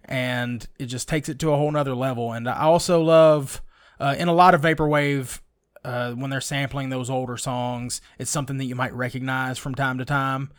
and 0.06 0.66
it 0.78 0.86
just 0.86 1.08
takes 1.08 1.28
it 1.28 1.38
to 1.38 1.52
a 1.52 1.56
whole 1.56 1.70
nother 1.70 1.94
level. 1.94 2.32
And 2.32 2.48
I 2.48 2.62
also 2.62 3.00
love 3.02 3.62
uh, 4.00 4.14
in 4.18 4.28
a 4.28 4.34
lot 4.34 4.54
of 4.54 4.62
vaporwave 4.62 5.40
uh, 5.84 6.12
when 6.12 6.30
they're 6.30 6.40
sampling 6.40 6.88
those 6.88 7.10
older 7.10 7.36
songs, 7.36 8.00
it's 8.18 8.30
something 8.30 8.56
that 8.58 8.64
you 8.64 8.74
might 8.74 8.94
recognize 8.94 9.58
from 9.58 9.74
time 9.74 9.98
to 9.98 10.04
time. 10.04 10.50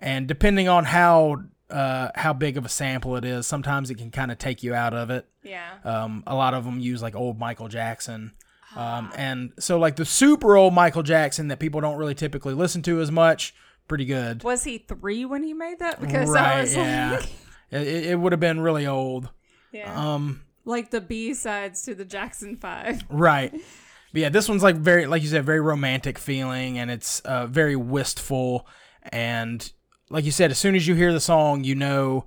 And 0.00 0.26
depending 0.26 0.68
on 0.68 0.84
how 0.84 1.42
uh, 1.70 2.10
how 2.14 2.32
big 2.32 2.56
of 2.56 2.64
a 2.64 2.68
sample 2.68 3.16
it 3.16 3.24
is, 3.24 3.46
sometimes 3.46 3.90
it 3.90 3.96
can 3.96 4.10
kind 4.10 4.30
of 4.30 4.38
take 4.38 4.62
you 4.62 4.74
out 4.74 4.92
of 4.94 5.10
it. 5.10 5.26
Yeah. 5.42 5.70
Um, 5.82 6.22
a 6.26 6.34
lot 6.34 6.52
of 6.54 6.64
them 6.64 6.78
use 6.78 7.02
like 7.02 7.14
old 7.16 7.38
Michael 7.38 7.68
Jackson. 7.68 8.32
Um, 8.76 9.10
and 9.16 9.52
so 9.58 9.78
like 9.78 9.96
the 9.96 10.04
super 10.04 10.56
old 10.56 10.74
Michael 10.74 11.02
Jackson 11.04 11.48
that 11.48 11.58
people 11.60 11.80
don't 11.80 11.96
really 11.96 12.14
typically 12.14 12.54
listen 12.54 12.82
to 12.82 13.00
as 13.00 13.10
much, 13.10 13.54
pretty 13.88 14.04
good. 14.04 14.42
Was 14.44 14.64
he 14.64 14.78
three 14.78 15.24
when 15.24 15.42
he 15.44 15.54
made 15.54 15.78
that? 15.78 16.00
Because 16.00 16.28
I 16.34 16.42
right? 16.42 16.60
was 16.62 16.74
Yeah. 16.76 17.18
like, 17.20 17.30
it, 17.70 17.86
it 18.06 18.18
would 18.18 18.32
have 18.32 18.40
been 18.40 18.60
really 18.60 18.86
old. 18.86 19.30
yeah. 19.72 20.14
Um, 20.14 20.42
like 20.64 20.90
the 20.90 21.00
B 21.00 21.34
sides 21.34 21.82
to 21.82 21.94
the 21.94 22.04
Jackson 22.04 22.56
Five. 22.56 23.04
Right. 23.08 23.54
But 24.14 24.20
yeah, 24.20 24.28
this 24.28 24.48
one's 24.48 24.62
like 24.62 24.76
very, 24.76 25.06
like 25.06 25.22
you 25.22 25.28
said, 25.28 25.44
very 25.44 25.60
romantic 25.60 26.20
feeling, 26.20 26.78
and 26.78 26.88
it's 26.88 27.18
uh, 27.20 27.48
very 27.48 27.74
wistful. 27.74 28.64
And 29.02 29.72
like 30.08 30.24
you 30.24 30.30
said, 30.30 30.52
as 30.52 30.58
soon 30.58 30.76
as 30.76 30.86
you 30.86 30.94
hear 30.94 31.12
the 31.12 31.18
song, 31.18 31.64
you 31.64 31.74
know 31.74 32.26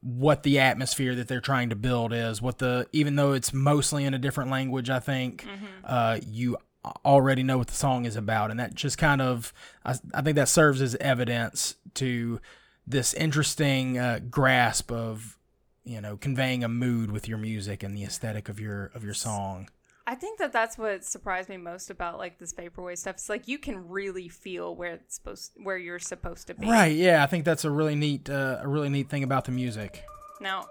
what 0.00 0.44
the 0.44 0.58
atmosphere 0.58 1.14
that 1.14 1.28
they're 1.28 1.42
trying 1.42 1.68
to 1.68 1.76
build 1.76 2.14
is. 2.14 2.40
What 2.40 2.56
the, 2.56 2.88
even 2.92 3.16
though 3.16 3.34
it's 3.34 3.52
mostly 3.52 4.06
in 4.06 4.14
a 4.14 4.18
different 4.18 4.50
language, 4.50 4.88
I 4.88 4.98
think 4.98 5.46
uh, 5.84 6.20
you 6.26 6.56
already 7.04 7.42
know 7.42 7.58
what 7.58 7.66
the 7.66 7.74
song 7.74 8.06
is 8.06 8.16
about, 8.16 8.50
and 8.50 8.58
that 8.58 8.74
just 8.74 8.96
kind 8.96 9.20
of, 9.20 9.52
I, 9.84 9.96
I 10.14 10.22
think 10.22 10.36
that 10.36 10.48
serves 10.48 10.80
as 10.80 10.94
evidence 10.94 11.74
to 11.96 12.40
this 12.86 13.12
interesting 13.12 13.98
uh, 13.98 14.20
grasp 14.30 14.90
of 14.90 15.36
you 15.84 16.00
know 16.00 16.16
conveying 16.16 16.64
a 16.64 16.68
mood 16.68 17.10
with 17.10 17.28
your 17.28 17.36
music 17.36 17.82
and 17.82 17.94
the 17.94 18.04
aesthetic 18.04 18.48
of 18.48 18.58
your 18.58 18.86
of 18.94 19.04
your 19.04 19.14
song 19.14 19.68
I 20.08 20.14
think 20.14 20.38
that 20.38 20.52
that's 20.52 20.78
what 20.78 21.04
surprised 21.04 21.48
me 21.48 21.56
most 21.56 21.90
about 21.90 22.16
like 22.18 22.38
this 22.38 22.52
vaporwave 22.54 22.98
stuff. 22.98 23.16
It's 23.16 23.28
like 23.28 23.48
you 23.48 23.58
can 23.58 23.88
really 23.88 24.28
feel 24.28 24.76
where 24.76 24.92
it's 24.94 25.16
supposed, 25.16 25.52
where 25.62 25.76
you're 25.76 25.98
supposed 25.98 26.46
to 26.46 26.54
be. 26.54 26.68
right 26.70 26.94
yeah 26.94 27.24
i 27.24 27.26
think 27.26 27.44
that's 27.44 27.64
a 27.64 27.70
really 27.70 27.96
neat 27.96 28.30
uh, 28.30 28.58
a 28.62 28.68
really 28.68 28.88
neat 28.88 29.08
thing 29.10 29.24
about 29.24 29.44
the 29.46 29.52
music 29.52 30.04
Now, 30.40 30.66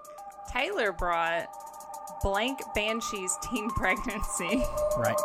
Taylor 0.51 0.91
brought 0.93 1.47
blank 2.21 2.59
Banshee's 2.75 3.37
teen 3.49 3.69
pregnancy. 3.75 4.63
right 4.97 5.19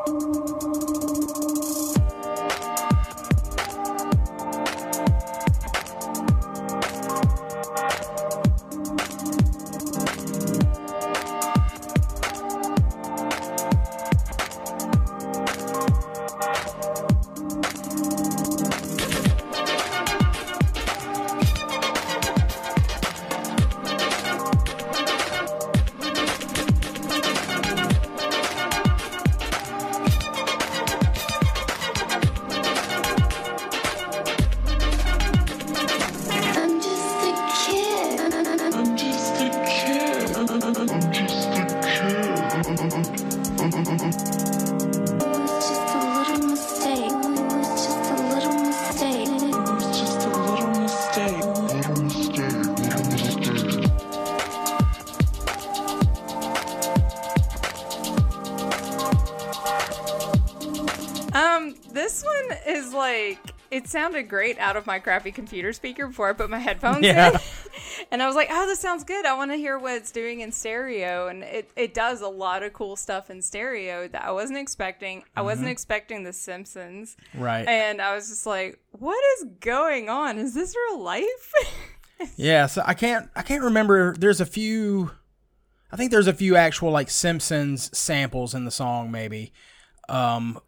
sounded 63.90 64.28
great 64.28 64.58
out 64.58 64.76
of 64.76 64.86
my 64.86 64.98
crappy 64.98 65.32
computer 65.32 65.72
speaker 65.72 66.06
before 66.06 66.28
I 66.28 66.32
put 66.32 66.48
my 66.48 66.58
headphones 66.58 67.04
Yeah. 67.04 67.30
in. 67.32 67.40
and 68.10 68.22
I 68.22 68.26
was 68.26 68.36
like, 68.36 68.48
oh, 68.50 68.66
this 68.66 68.78
sounds 68.80 69.04
good. 69.04 69.26
I 69.26 69.36
want 69.36 69.50
to 69.50 69.56
hear 69.56 69.78
what 69.78 69.94
it's 69.94 70.10
doing 70.10 70.40
in 70.40 70.52
stereo. 70.52 71.28
And 71.28 71.42
it, 71.42 71.70
it 71.76 71.92
does 71.94 72.20
a 72.20 72.28
lot 72.28 72.62
of 72.62 72.72
cool 72.72 72.96
stuff 72.96 73.30
in 73.30 73.42
stereo 73.42 74.08
that 74.08 74.24
I 74.24 74.30
wasn't 74.30 74.58
expecting. 74.58 75.24
I 75.36 75.42
wasn't 75.42 75.68
expecting 75.68 76.22
The 76.24 76.32
Simpsons. 76.32 77.16
Mm-hmm. 77.34 77.42
Right. 77.42 77.68
And 77.68 78.00
I 78.00 78.14
was 78.14 78.28
just 78.28 78.46
like, 78.46 78.78
what 78.92 79.22
is 79.38 79.46
going 79.60 80.08
on? 80.08 80.38
Is 80.38 80.54
this 80.54 80.74
real 80.74 81.02
life? 81.02 81.52
Yeah, 82.36 82.66
so 82.66 82.82
I 82.84 82.92
can't 82.92 83.30
I 83.34 83.40
can't 83.40 83.62
remember. 83.64 84.14
There's 84.14 84.42
a 84.42 84.44
few. 84.44 85.10
I 85.90 85.96
think 85.96 86.10
there's 86.10 86.26
a 86.26 86.34
few 86.34 86.54
actual 86.54 86.90
like 86.90 87.08
Simpsons 87.08 87.96
samples 87.96 88.54
in 88.54 88.66
the 88.66 88.70
song, 88.70 89.10
maybe. 89.10 89.54
Um, 90.06 90.60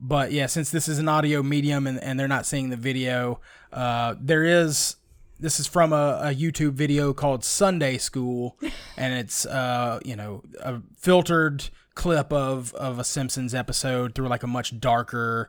but 0.00 0.32
yeah, 0.32 0.46
since 0.46 0.70
this 0.70 0.88
is 0.88 0.98
an 0.98 1.08
audio 1.08 1.42
medium 1.42 1.86
and, 1.86 2.02
and 2.02 2.18
they're 2.18 2.28
not 2.28 2.46
seeing 2.46 2.70
the 2.70 2.76
video, 2.76 3.40
uh, 3.72 4.14
there 4.20 4.44
is. 4.44 4.96
This 5.38 5.58
is 5.58 5.66
from 5.66 5.94
a, 5.94 6.20
a 6.22 6.34
YouTube 6.34 6.72
video 6.72 7.14
called 7.14 7.44
Sunday 7.44 7.96
School, 7.96 8.58
and 8.98 9.14
it's 9.14 9.46
uh, 9.46 10.00
you 10.04 10.16
know 10.16 10.42
a 10.60 10.80
filtered 10.98 11.70
clip 11.94 12.32
of 12.32 12.74
of 12.74 12.98
a 12.98 13.04
Simpsons 13.04 13.54
episode 13.54 14.14
through 14.14 14.28
like 14.28 14.42
a 14.42 14.46
much 14.46 14.78
darker 14.80 15.48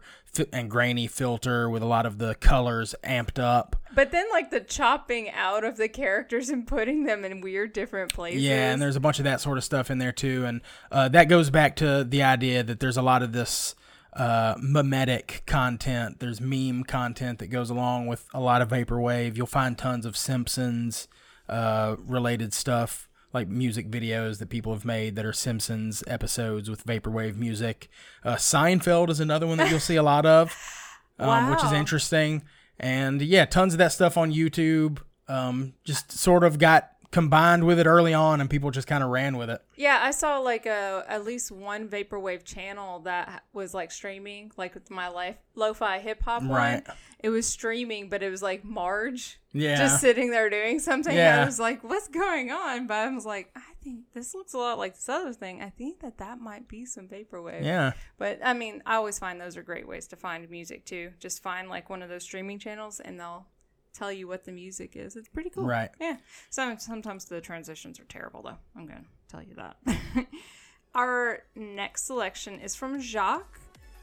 and 0.53 0.69
grainy 0.69 1.07
filter 1.07 1.69
with 1.69 1.83
a 1.83 1.85
lot 1.85 2.05
of 2.05 2.17
the 2.17 2.35
colors 2.35 2.95
amped 3.03 3.37
up. 3.37 3.75
but 3.93 4.11
then, 4.11 4.25
like, 4.31 4.49
the 4.49 4.61
chopping 4.61 5.29
out 5.29 5.63
of 5.63 5.77
the 5.77 5.89
characters 5.89 6.49
and 6.49 6.65
putting 6.65 7.03
them 7.03 7.25
in 7.25 7.41
weird 7.41 7.73
different 7.73 8.13
places. 8.13 8.41
Yeah, 8.41 8.71
and 8.71 8.81
there's 8.81 8.95
a 8.95 9.01
bunch 9.01 9.19
of 9.19 9.25
that 9.25 9.41
sort 9.41 9.57
of 9.57 9.63
stuff 9.63 9.91
in 9.91 9.97
there 9.97 10.13
too, 10.13 10.45
and 10.45 10.61
uh, 10.91 11.09
that 11.09 11.25
goes 11.25 11.49
back 11.49 11.75
to 11.77 12.03
the 12.03 12.23
idea 12.23 12.63
that 12.63 12.79
there's 12.79 12.97
a 12.97 13.01
lot 13.01 13.23
of 13.23 13.33
this 13.33 13.75
uh, 14.13 14.55
mimetic 14.61 15.43
content. 15.45 16.19
There's 16.19 16.41
meme 16.41 16.83
content 16.83 17.39
that 17.39 17.47
goes 17.47 17.69
along 17.69 18.07
with 18.07 18.27
a 18.33 18.39
lot 18.39 18.61
of 18.61 18.69
vaporwave. 18.69 19.37
You'll 19.37 19.45
find 19.45 19.77
tons 19.77 20.05
of 20.05 20.17
Simpsons 20.17 21.07
uh, 21.47 21.95
related 22.05 22.53
stuff, 22.53 23.09
like 23.33 23.47
music 23.47 23.89
videos 23.89 24.39
that 24.39 24.49
people 24.49 24.73
have 24.73 24.85
made 24.85 25.15
that 25.15 25.25
are 25.25 25.33
Simpsons 25.33 26.03
episodes 26.07 26.69
with 26.69 26.85
vaporwave 26.85 27.35
music. 27.37 27.89
Uh, 28.23 28.35
Seinfeld 28.35 29.09
is 29.09 29.19
another 29.19 29.47
one 29.47 29.57
that 29.57 29.69
you'll 29.69 29.79
see 29.79 29.95
a 29.95 30.03
lot 30.03 30.25
of, 30.25 30.55
um, 31.19 31.49
which 31.49 31.63
is 31.63 31.71
interesting. 31.71 32.43
And 32.79 33.21
yeah, 33.21 33.45
tons 33.45 33.73
of 33.73 33.77
that 33.77 33.91
stuff 33.93 34.17
on 34.17 34.33
YouTube. 34.33 34.99
Um, 35.27 35.73
just 35.85 36.11
sort 36.11 36.43
of 36.43 36.59
got 36.59 36.91
combined 37.11 37.65
with 37.65 37.77
it 37.79 37.85
early 37.87 38.13
on, 38.13 38.39
and 38.41 38.49
people 38.49 38.71
just 38.71 38.87
kind 38.87 39.03
of 39.03 39.09
ran 39.09 39.37
with 39.37 39.49
it. 39.49 39.61
Yeah, 39.75 39.99
I 40.01 40.11
saw 40.11 40.39
like 40.39 40.65
a 40.65 41.03
at 41.07 41.25
least 41.25 41.51
one 41.51 41.89
vaporwave 41.89 42.43
channel 42.45 42.99
that 43.01 43.43
was 43.53 43.73
like 43.73 43.91
streaming, 43.91 44.51
like 44.57 44.73
with 44.73 44.89
my 44.89 45.07
life 45.09 45.35
lo-fi 45.53 45.99
hip 45.99 46.23
hop 46.23 46.43
Right. 46.43 46.87
one. 46.87 46.95
It 47.19 47.29
was 47.29 47.45
streaming, 47.45 48.09
but 48.09 48.23
it 48.23 48.29
was 48.29 48.41
like 48.41 48.63
Marge, 48.63 49.39
Yeah. 49.51 49.75
just 49.75 49.99
sitting 49.99 50.31
there 50.31 50.49
doing 50.49 50.79
something. 50.79 51.15
Yeah. 51.15 51.41
I 51.41 51.45
was 51.45 51.59
like, 51.59 51.83
"What's 51.83 52.07
going 52.07 52.51
on?" 52.51 52.87
But 52.87 52.95
I 52.95 53.09
was 53.13 53.25
like, 53.25 53.51
"I 53.55 53.73
think 53.83 54.05
this 54.13 54.33
looks 54.33 54.53
a 54.53 54.57
lot 54.57 54.77
like 54.79 54.95
this 54.95 55.09
other 55.09 55.33
thing. 55.33 55.61
I 55.61 55.69
think 55.69 55.99
that 55.99 56.17
that 56.19 56.39
might 56.39 56.67
be 56.67 56.85
some 56.85 57.07
vaporwave." 57.09 57.63
Yeah. 57.63 57.91
But 58.17 58.39
I 58.43 58.53
mean, 58.53 58.81
I 58.85 58.95
always 58.95 59.19
find 59.19 59.39
those 59.39 59.57
are 59.57 59.63
great 59.63 59.87
ways 59.87 60.07
to 60.07 60.15
find 60.15 60.49
music 60.49 60.85
too. 60.85 61.11
Just 61.19 61.43
find 61.43 61.69
like 61.69 61.89
one 61.89 62.01
of 62.01 62.09
those 62.09 62.23
streaming 62.23 62.57
channels, 62.57 62.99
and 63.01 63.19
they'll 63.19 63.45
tell 63.93 64.11
you 64.11 64.27
what 64.27 64.45
the 64.45 64.51
music 64.51 64.95
is. 64.95 65.15
It's 65.15 65.27
pretty 65.27 65.49
cool. 65.49 65.65
Right. 65.65 65.89
Yeah. 65.99 66.17
Some 66.49 66.77
sometimes 66.79 67.25
the 67.25 67.41
transitions 67.41 67.99
are 67.99 68.05
terrible 68.05 68.41
though. 68.41 68.57
I'm 68.75 68.85
gonna 68.87 69.05
tell 69.29 69.43
you 69.43 69.55
that. 69.55 69.77
Our 70.95 71.43
next 71.55 72.05
selection 72.05 72.59
is 72.59 72.75
from 72.75 72.99
Jacques, 72.99 73.59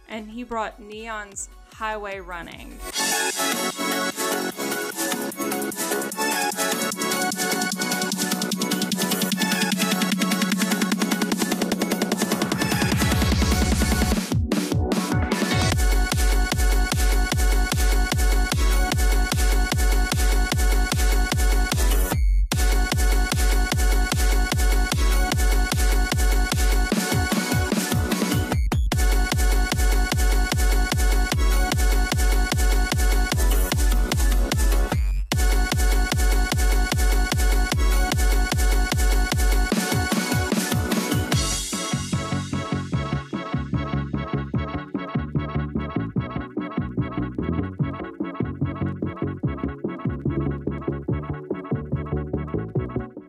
and 0.09 0.31
he 0.31 0.43
brought 0.43 0.81
Neon's 0.81 1.49
Highway 1.75 2.19
Running. 2.21 2.79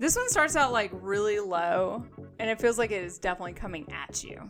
This 0.09 0.17
one 0.17 0.29
starts 0.29 0.55
out 0.55 0.71
like 0.71 0.89
really 1.03 1.37
low, 1.39 2.03
and 2.39 2.49
it 2.49 2.59
feels 2.59 2.79
like 2.79 2.89
it 2.89 3.03
is 3.03 3.19
definitely 3.19 3.53
coming 3.53 3.85
at 3.91 4.23
you. 4.23 4.49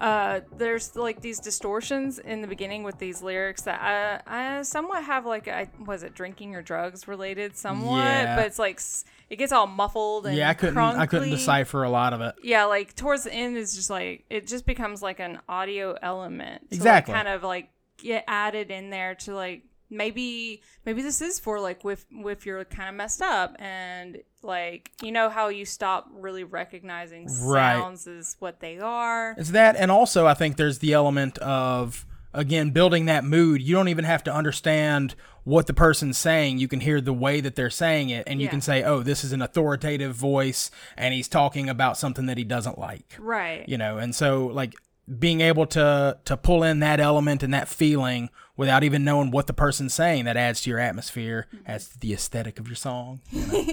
Uh, 0.00 0.42
there's 0.56 0.94
like 0.94 1.20
these 1.20 1.40
distortions 1.40 2.20
in 2.20 2.40
the 2.40 2.46
beginning 2.46 2.84
with 2.84 2.98
these 2.98 3.20
lyrics 3.20 3.62
that 3.62 3.82
I, 4.28 4.58
I 4.58 4.62
somewhat 4.62 5.02
have 5.02 5.26
like 5.26 5.48
I 5.48 5.66
was 5.84 6.04
it 6.04 6.14
drinking 6.14 6.54
or 6.54 6.62
drugs 6.62 7.08
related 7.08 7.56
somewhat, 7.56 7.96
Yeah. 8.04 8.36
but 8.36 8.46
it's 8.46 8.60
like 8.60 8.80
it 9.28 9.38
gets 9.40 9.50
all 9.50 9.66
muffled 9.66 10.26
and 10.26 10.36
Yeah, 10.36 10.48
I 10.48 10.54
couldn't 10.54 10.78
I 10.78 11.06
couldn't 11.06 11.30
decipher 11.30 11.82
a 11.82 11.90
lot 11.90 12.12
of 12.12 12.20
it. 12.20 12.36
Yeah, 12.44 12.66
like 12.66 12.94
towards 12.94 13.24
the 13.24 13.34
end 13.34 13.56
is 13.56 13.74
just 13.74 13.90
like 13.90 14.24
it 14.30 14.46
just 14.46 14.66
becomes 14.66 15.02
like 15.02 15.18
an 15.18 15.40
audio 15.48 15.96
element. 16.00 16.60
to, 16.60 16.66
like, 16.66 16.72
Exactly. 16.76 17.12
kind 17.14 17.26
of 17.26 17.42
like 17.42 17.70
get 17.96 18.22
added 18.28 18.70
in 18.70 18.90
there 18.90 19.16
to 19.16 19.34
like 19.34 19.64
maybe 19.92 20.62
maybe 20.84 21.02
this 21.02 21.20
is 21.20 21.38
for 21.38 21.60
like 21.60 21.84
if 21.84 22.04
if 22.10 22.46
you're 22.46 22.64
kind 22.64 22.88
of 22.88 22.94
messed 22.94 23.22
up 23.22 23.54
and 23.58 24.18
like 24.42 24.90
you 25.02 25.12
know 25.12 25.28
how 25.28 25.48
you 25.48 25.64
stop 25.64 26.08
really 26.12 26.42
recognizing 26.44 27.26
Right. 27.42 27.78
sounds 27.78 28.06
as 28.06 28.36
what 28.40 28.60
they 28.60 28.78
are. 28.78 29.34
It's 29.38 29.50
that, 29.50 29.76
and 29.76 29.90
also 29.90 30.26
I 30.26 30.34
think 30.34 30.56
there's 30.56 30.78
the 30.78 30.92
element 30.94 31.38
of 31.38 32.06
again 32.34 32.70
building 32.70 33.04
that 33.06 33.24
mood. 33.24 33.62
You 33.62 33.74
don't 33.74 33.88
even 33.88 34.04
have 34.04 34.24
to 34.24 34.34
understand 34.34 35.14
what 35.44 35.66
the 35.66 35.74
person's 35.74 36.16
saying. 36.18 36.58
You 36.58 36.68
can 36.68 36.80
hear 36.80 37.00
the 37.00 37.12
way 37.12 37.40
that 37.40 37.56
they're 37.56 37.68
saying 37.70 38.10
it, 38.10 38.24
and 38.26 38.40
you 38.40 38.44
Yeah. 38.46 38.50
can 38.50 38.60
say, 38.60 38.82
"Oh, 38.84 39.02
this 39.02 39.22
is 39.24 39.32
an 39.32 39.42
authoritative 39.42 40.14
voice, 40.14 40.70
and 40.96 41.12
he's 41.12 41.28
talking 41.28 41.68
about 41.68 41.98
something 41.98 42.26
that 42.26 42.38
he 42.38 42.44
doesn't 42.44 42.78
like." 42.78 43.16
Right. 43.18 43.68
You 43.68 43.76
know, 43.76 43.98
and 43.98 44.14
so 44.14 44.46
like 44.46 44.74
being 45.18 45.40
able 45.40 45.66
to 45.66 46.16
to 46.24 46.36
pull 46.36 46.62
in 46.62 46.78
that 46.80 47.00
element 47.00 47.42
and 47.42 47.52
that 47.52 47.68
feeling 47.68 48.30
without 48.56 48.84
even 48.84 49.02
knowing 49.04 49.30
what 49.30 49.46
the 49.46 49.52
person's 49.52 49.92
saying 49.92 50.24
that 50.24 50.36
adds 50.36 50.60
to 50.60 50.70
your 50.70 50.78
atmosphere 50.78 51.48
adds 51.66 51.88
to 51.88 51.98
the 51.98 52.12
aesthetic 52.12 52.60
of 52.60 52.68
your 52.68 52.76
song 52.76 53.20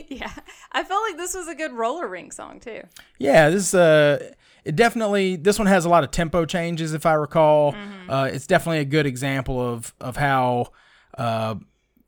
yeah. 0.09 0.33
I 0.71 0.83
felt 0.83 1.01
like 1.03 1.17
this 1.17 1.33
was 1.33 1.47
a 1.47 1.55
good 1.55 1.71
roller 1.71 2.07
rink 2.07 2.33
song 2.33 2.59
too. 2.59 2.81
Yeah, 3.17 3.49
this 3.49 3.73
uh, 3.73 4.33
it 4.63 4.75
definitely 4.75 5.35
this 5.35 5.57
one 5.57 5.67
has 5.67 5.85
a 5.85 5.89
lot 5.89 6.03
of 6.03 6.11
tempo 6.11 6.45
changes, 6.45 6.93
if 6.93 7.05
I 7.05 7.13
recall. 7.13 7.75
Uh, 8.07 8.29
it's 8.31 8.47
definitely 8.47 8.79
a 8.79 8.85
good 8.85 9.05
example 9.05 9.59
of 9.59 9.93
of 9.99 10.17
how 10.17 10.67
uh, 11.17 11.55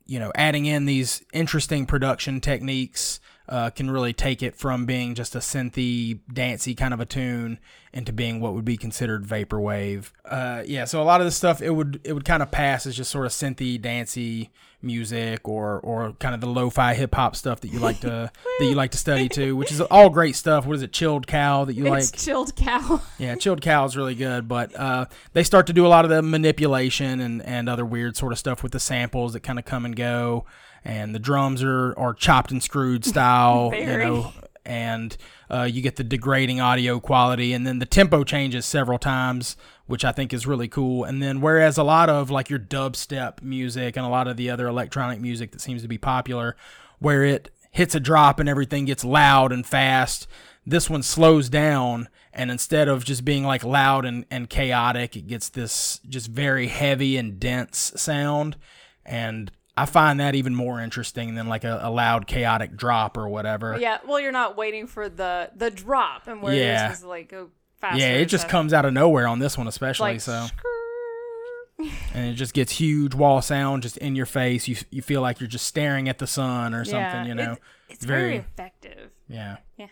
you 0.06 0.18
know 0.18 0.32
adding 0.34 0.66
in 0.66 0.84
these 0.84 1.22
interesting 1.32 1.86
production 1.86 2.40
techniques 2.40 3.20
uh, 3.48 3.70
can 3.70 3.90
really 3.90 4.12
take 4.12 4.42
it 4.42 4.56
from 4.56 4.86
being 4.86 5.14
just 5.14 5.34
a 5.34 5.38
synthy, 5.38 6.20
dancey 6.32 6.74
kind 6.74 6.94
of 6.94 7.00
a 7.00 7.06
tune 7.06 7.58
into 7.92 8.12
being 8.12 8.40
what 8.40 8.54
would 8.54 8.64
be 8.64 8.76
considered 8.76 9.24
vaporwave. 9.24 10.10
Uh, 10.24 10.62
yeah, 10.66 10.84
so 10.84 11.02
a 11.02 11.04
lot 11.04 11.20
of 11.20 11.26
this 11.26 11.36
stuff 11.36 11.60
it 11.60 11.70
would 11.70 12.00
it 12.04 12.12
would 12.12 12.24
kind 12.24 12.42
of 12.42 12.50
pass 12.50 12.86
as 12.86 12.96
just 12.96 13.10
sort 13.10 13.26
of 13.26 13.32
synthy, 13.32 13.80
dancey 13.80 14.50
music 14.84 15.46
or 15.46 15.78
or 15.80 16.12
kind 16.14 16.34
of 16.34 16.40
the 16.40 16.46
lo-fi 16.46 16.94
hip 16.94 17.14
hop 17.14 17.36
stuff 17.36 17.60
that 17.60 17.68
you 17.68 17.78
like 17.78 18.00
to 18.00 18.08
that 18.58 18.64
you 18.64 18.74
like 18.74 18.90
to 18.92 18.98
study 18.98 19.28
too, 19.28 19.56
which 19.56 19.70
is 19.70 19.80
all 19.80 20.08
great 20.08 20.36
stuff. 20.36 20.66
What 20.66 20.76
is 20.76 20.82
it, 20.82 20.92
chilled 20.92 21.26
cow 21.26 21.64
that 21.64 21.74
you 21.74 21.84
like? 21.84 22.12
Chilled 22.12 22.54
cow. 22.56 23.00
Yeah, 23.18 23.36
chilled 23.36 23.60
cow 23.60 23.84
is 23.84 23.96
really 23.96 24.14
good, 24.16 24.48
but 24.48 24.74
uh, 24.74 25.06
they 25.32 25.44
start 25.44 25.66
to 25.68 25.72
do 25.72 25.86
a 25.86 25.88
lot 25.88 26.04
of 26.04 26.10
the 26.10 26.22
manipulation 26.22 27.20
and, 27.20 27.42
and 27.42 27.68
other 27.68 27.84
weird 27.84 28.16
sort 28.16 28.32
of 28.32 28.38
stuff 28.38 28.62
with 28.62 28.72
the 28.72 28.80
samples 28.80 29.34
that 29.34 29.40
kind 29.40 29.58
of 29.60 29.64
come 29.64 29.84
and 29.84 29.94
go, 29.94 30.44
and 30.84 31.14
the 31.14 31.18
drums 31.18 31.62
are, 31.62 31.96
are 31.98 32.14
chopped 32.14 32.50
and 32.50 32.62
screwed 32.62 33.04
style, 33.04 33.72
you 33.76 33.86
know, 33.86 34.32
and 34.64 35.16
uh, 35.50 35.62
you 35.62 35.82
get 35.82 35.96
the 35.96 36.04
degrading 36.04 36.60
audio 36.60 37.00
quality, 37.00 37.52
and 37.52 37.66
then 37.66 37.78
the 37.78 37.86
tempo 37.86 38.24
changes 38.24 38.64
several 38.64 38.98
times, 38.98 39.56
which 39.86 40.04
I 40.04 40.12
think 40.12 40.32
is 40.32 40.46
really 40.46 40.68
cool. 40.68 41.04
And 41.04 41.22
then 41.22 41.40
whereas 41.40 41.78
a 41.78 41.82
lot 41.82 42.08
of 42.08 42.30
like 42.30 42.48
your 42.48 42.58
dubstep 42.58 43.42
music 43.42 43.96
and 43.96 44.06
a 44.06 44.08
lot 44.08 44.28
of 44.28 44.36
the 44.36 44.50
other 44.50 44.66
electronic 44.66 45.20
music 45.20 45.52
that 45.52 45.60
seems 45.60 45.82
to 45.82 45.88
be 45.88 45.98
popular, 45.98 46.56
where 46.98 47.24
it 47.24 47.50
hits 47.70 47.94
a 47.94 48.00
drop 48.00 48.38
and 48.38 48.48
everything 48.48 48.84
gets 48.84 49.04
loud 49.04 49.52
and 49.52 49.66
fast. 49.66 50.26
This 50.64 50.88
one 50.88 51.02
slows 51.02 51.48
down, 51.48 52.08
and 52.32 52.50
instead 52.50 52.86
of 52.86 53.04
just 53.04 53.24
being 53.24 53.44
like 53.44 53.64
loud 53.64 54.04
and, 54.04 54.24
and 54.30 54.48
chaotic, 54.48 55.16
it 55.16 55.26
gets 55.26 55.48
this 55.48 56.00
just 56.08 56.28
very 56.28 56.68
heavy 56.68 57.16
and 57.16 57.40
dense 57.40 57.92
sound. 57.96 58.56
And 59.04 59.50
I 59.76 59.86
find 59.86 60.20
that 60.20 60.34
even 60.34 60.54
more 60.54 60.80
interesting 60.80 61.34
than 61.34 61.48
like 61.48 61.64
a, 61.64 61.80
a 61.82 61.90
loud 61.90 62.26
chaotic 62.26 62.76
drop 62.76 63.16
or 63.16 63.28
whatever. 63.28 63.78
Yeah, 63.80 63.98
well, 64.06 64.20
you're 64.20 64.30
not 64.32 64.56
waiting 64.56 64.86
for 64.86 65.08
the 65.08 65.50
the 65.56 65.70
drop, 65.70 66.26
and 66.26 66.42
where 66.42 66.54
Yeah. 66.54 66.88
this 66.88 66.98
is 66.98 67.04
like 67.04 67.28
go 67.30 67.50
faster. 67.80 67.98
Yeah, 67.98 68.12
it 68.14 68.26
just 68.26 68.48
comes 68.48 68.72
out 68.74 68.84
of 68.84 68.92
nowhere 68.92 69.26
on 69.26 69.38
this 69.38 69.56
one 69.56 69.66
especially. 69.66 70.12
like 70.12 70.20
so 70.20 70.46
and 72.14 72.26
it 72.30 72.34
just 72.34 72.54
gets 72.54 72.72
huge 72.72 73.14
wall 73.14 73.42
sound 73.42 73.82
just 73.82 73.96
in 73.96 74.14
your 74.14 74.26
face. 74.26 74.68
You 74.68 74.76
you 74.90 75.02
feel 75.02 75.20
like 75.20 75.40
you're 75.40 75.48
just 75.48 75.66
staring 75.66 76.08
at 76.08 76.18
the 76.18 76.26
sun 76.26 76.74
or 76.74 76.84
Yeah, 76.84 77.12
something. 77.12 77.28
You 77.28 77.34
know. 77.34 77.52
it's, 77.52 77.60
it's 77.96 78.04
very, 78.04 78.22
Very- 78.22 78.36
effective. 78.36 79.10
Yeah. 79.28 79.56
Yeah. 79.76 79.86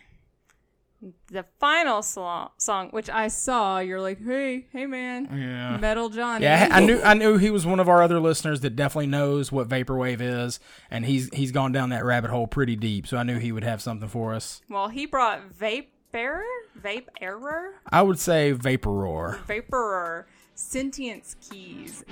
The 1.32 1.46
final 1.58 2.02
slo- 2.02 2.50
song, 2.58 2.90
which 2.90 3.08
I 3.08 3.28
saw, 3.28 3.78
you're 3.78 4.02
like, 4.02 4.22
hey, 4.22 4.66
hey, 4.70 4.84
man, 4.84 5.28
Yeah. 5.32 5.78
Metal 5.78 6.10
Johnny. 6.10 6.44
Yeah, 6.44 6.68
I 6.70 6.80
knew 6.80 7.00
I 7.02 7.14
knew 7.14 7.38
he 7.38 7.48
was 7.50 7.64
one 7.64 7.80
of 7.80 7.88
our 7.88 8.02
other 8.02 8.20
listeners 8.20 8.60
that 8.60 8.76
definitely 8.76 9.06
knows 9.06 9.50
what 9.50 9.66
vaporwave 9.68 10.20
is, 10.20 10.60
and 10.90 11.06
he's 11.06 11.30
he's 11.32 11.52
gone 11.52 11.72
down 11.72 11.88
that 11.90 12.04
rabbit 12.04 12.30
hole 12.30 12.46
pretty 12.46 12.76
deep. 12.76 13.06
So 13.06 13.16
I 13.16 13.22
knew 13.22 13.38
he 13.38 13.50
would 13.50 13.64
have 13.64 13.80
something 13.80 14.08
for 14.10 14.34
us. 14.34 14.60
Well, 14.68 14.88
he 14.88 15.06
brought 15.06 15.52
Vape 15.58 15.86
Bearer, 16.12 16.44
Vape 16.78 17.06
Error, 17.20 17.74
I 17.90 18.02
would 18.02 18.18
say 18.18 18.52
Vaporroar. 18.52 19.42
Vaporer, 19.46 20.26
Sentience 20.54 21.36
Keys. 21.48 22.04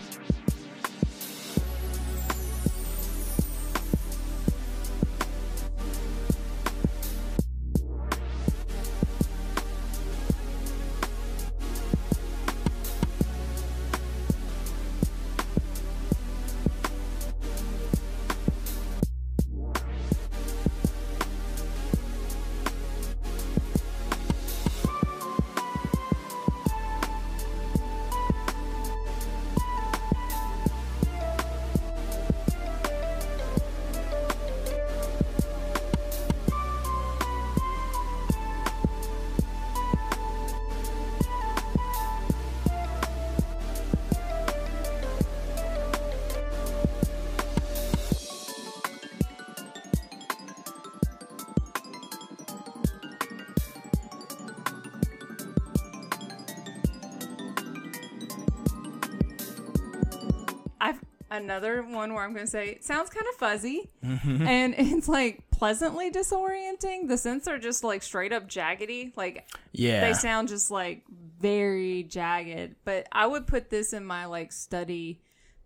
Another 61.42 61.82
one 61.82 62.14
where 62.14 62.24
I'm 62.24 62.32
going 62.32 62.44
to 62.44 62.50
say 62.50 62.68
it 62.68 62.84
sounds 62.84 63.10
kind 63.10 63.26
of 63.32 63.34
fuzzy, 63.36 63.90
mm-hmm. 64.04 64.46
and 64.46 64.74
it's 64.78 65.08
like 65.08 65.42
pleasantly 65.50 66.10
disorienting. 66.10 67.08
The 67.08 67.14
synths 67.14 67.48
are 67.48 67.58
just 67.58 67.82
like 67.84 68.02
straight 68.02 68.32
up 68.32 68.48
jaggedy, 68.48 69.16
like 69.16 69.48
Yeah. 69.72 70.00
they 70.00 70.12
sound 70.14 70.48
just 70.48 70.70
like 70.70 71.02
very 71.40 72.02
jagged. 72.04 72.76
But 72.84 73.06
I 73.12 73.26
would 73.26 73.46
put 73.46 73.70
this 73.70 73.92
in 73.92 74.04
my 74.04 74.26
like 74.26 74.52
study 74.52 75.20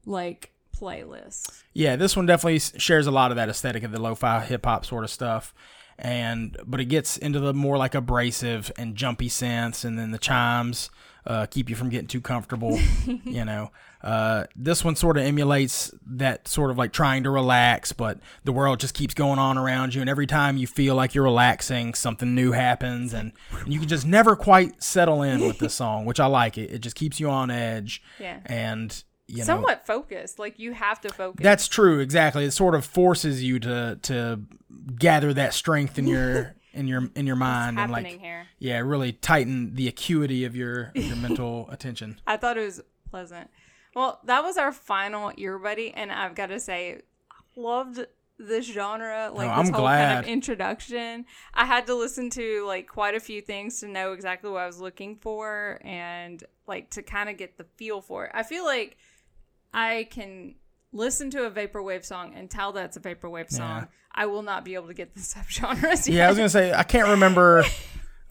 like 0.07 0.53
playlist. 0.77 1.63
Yeah, 1.73 1.97
this 1.97 2.17
one 2.17 2.27
definitely 2.27 2.59
shares 2.59 3.07
a 3.07 3.11
lot 3.11 3.31
of 3.31 3.37
that 3.37 3.49
aesthetic 3.49 3.83
of 3.83 3.93
the 3.93 4.01
lo-fi 4.01 4.41
hip 4.41 4.65
hop 4.65 4.85
sort 4.85 5.05
of 5.05 5.11
stuff, 5.11 5.55
and 6.03 6.57
but 6.67 6.81
it 6.81 6.87
gets 6.87 7.17
into 7.17 7.39
the 7.41 7.55
more 7.55 7.79
like 7.79 7.95
abrasive 7.95 8.71
and 8.77 8.95
jumpy 8.97 9.29
sense 9.31 9.85
and 9.85 9.99
then 9.99 10.11
the 10.11 10.19
chimes 10.19 10.91
uh, 11.25 11.47
keep 11.47 11.71
you 11.71 11.77
from 11.77 11.89
getting 11.89 12.09
too 12.09 12.21
comfortable. 12.21 12.77
you 13.25 13.45
know, 13.45 13.71
uh, 14.03 14.43
this 14.57 14.85
one 14.85 14.97
sort 14.97 15.17
of 15.17 15.23
emulates 15.23 15.95
that 16.05 16.49
sort 16.49 16.73
of 16.73 16.77
like 16.77 16.93
trying 16.93 17.23
to 17.23 17.31
relax, 17.31 17.93
but 17.93 18.19
the 18.43 18.51
world 18.51 18.81
just 18.81 18.93
keeps 18.95 19.15
going 19.15 19.39
on 19.39 19.57
around 19.57 19.95
you, 19.95 20.01
and 20.01 20.11
every 20.11 20.27
time 20.27 20.57
you 20.57 20.67
feel 20.67 20.97
like 20.97 21.15
you're 21.15 21.23
relaxing, 21.23 21.95
something 21.95 22.35
new 22.35 22.51
happens, 22.51 23.15
and, 23.15 23.31
and 23.61 23.73
you 23.73 23.79
can 23.79 23.87
just 23.89 24.05
never 24.05 24.35
quite 24.35 24.83
settle 24.83 25.23
in 25.23 25.41
with 25.43 25.61
this 25.61 25.75
song, 25.83 26.05
which 26.07 26.19
I 26.19 26.27
like. 26.27 26.59
It 26.59 26.73
it 26.73 26.79
just 26.81 26.97
keeps 26.97 27.21
you 27.21 27.31
on 27.31 27.53
edge, 27.53 28.03
Yeah. 28.19 28.41
and 28.47 29.05
you 29.29 29.39
know 29.39 29.45
Somewhat 29.45 29.87
focused, 29.87 30.41
like 30.41 30.59
you 30.59 30.73
have 30.73 31.01
to 31.03 31.09
focus. 31.11 31.41
that's 31.45 31.69
true, 31.69 32.01
exactly. 32.01 32.45
It 32.45 32.51
sort 32.51 32.75
of 32.75 32.85
forces 32.85 33.45
you 33.45 33.61
to 33.61 34.01
to 34.03 34.41
gather 34.97 35.33
that 35.35 35.55
strength 35.55 35.99
in 35.99 36.07
your 36.07 36.55
in 36.73 36.89
your 36.89 37.11
in 37.15 37.27
your 37.27 37.37
mind 37.37 37.79
and 37.79 37.93
like 37.93 38.07
here. 38.07 38.47
yeah, 38.59 38.79
really 38.79 39.13
tighten 39.13 39.75
the 39.75 39.89
acuity 39.89 40.45
of 40.45 40.57
your 40.57 40.91
your 40.95 41.17
mental 41.17 41.69
attention. 41.73 42.21
I 42.27 42.37
thought 42.37 42.57
it 42.59 42.65
was 42.65 42.81
pleasant. 43.11 43.51
Well, 43.95 44.21
that 44.25 44.43
was 44.43 44.57
our 44.57 44.73
final 44.73 45.33
ear 45.37 45.59
buddy, 45.59 45.93
and 45.93 46.11
I've 46.11 46.35
got 46.35 46.47
to 46.47 46.59
say, 46.59 47.03
loved 47.57 48.07
this 48.39 48.65
genre. 48.67 49.29
Oh, 49.31 49.37
like 49.37 49.49
Oh, 49.49 49.53
I'm 49.53 49.67
this 49.67 49.75
whole 49.77 49.87
kind 49.87 50.19
of 50.21 50.25
introduction. 50.27 51.27
I 51.53 51.67
had 51.67 51.87
to 51.89 51.95
listen 51.95 52.31
to 52.31 52.65
like 52.67 52.89
quite 52.89 53.15
a 53.15 53.21
few 53.21 53.43
things 53.43 53.81
to 53.81 53.89
know 53.89 54.13
exactly 54.13 54.51
what 54.51 54.63
I 54.63 54.67
was 54.67 54.81
looking 54.81 55.17
for, 55.17 55.79
and 55.85 56.43
like 56.67 56.89
to 56.91 57.03
kind 57.03 57.29
of 57.29 57.37
get 57.37 57.59
the 57.59 57.65
feel 57.77 58.01
for 58.01 58.25
it. 58.25 58.31
I 58.35 58.43
feel 58.45 58.65
like 58.65 58.97
I 59.75 60.09
can 60.11 60.55
listen 60.93 61.31
to 61.31 61.45
a 61.45 61.51
vaporwave 61.51 62.05
song 62.05 62.35
and 62.35 62.51
tell 62.51 62.73
that's 62.73 62.97
a 62.97 63.01
vaporwave 63.01 63.51
song. 63.51 63.81
Yeah. 63.83 63.87
I 64.15 64.27
will 64.27 64.43
not 64.43 64.65
be 64.65 64.75
able 64.75 64.89
to 64.89 64.95
get 64.95 65.15
the 65.15 65.21
subgenres. 65.33 66.13
Yeah, 66.13 66.27
I 66.27 66.29
was 66.29 66.37
gonna 66.37 66.49
say 66.49 66.73
I 66.73 66.83
can't 66.83 67.09
remember. 67.09 67.65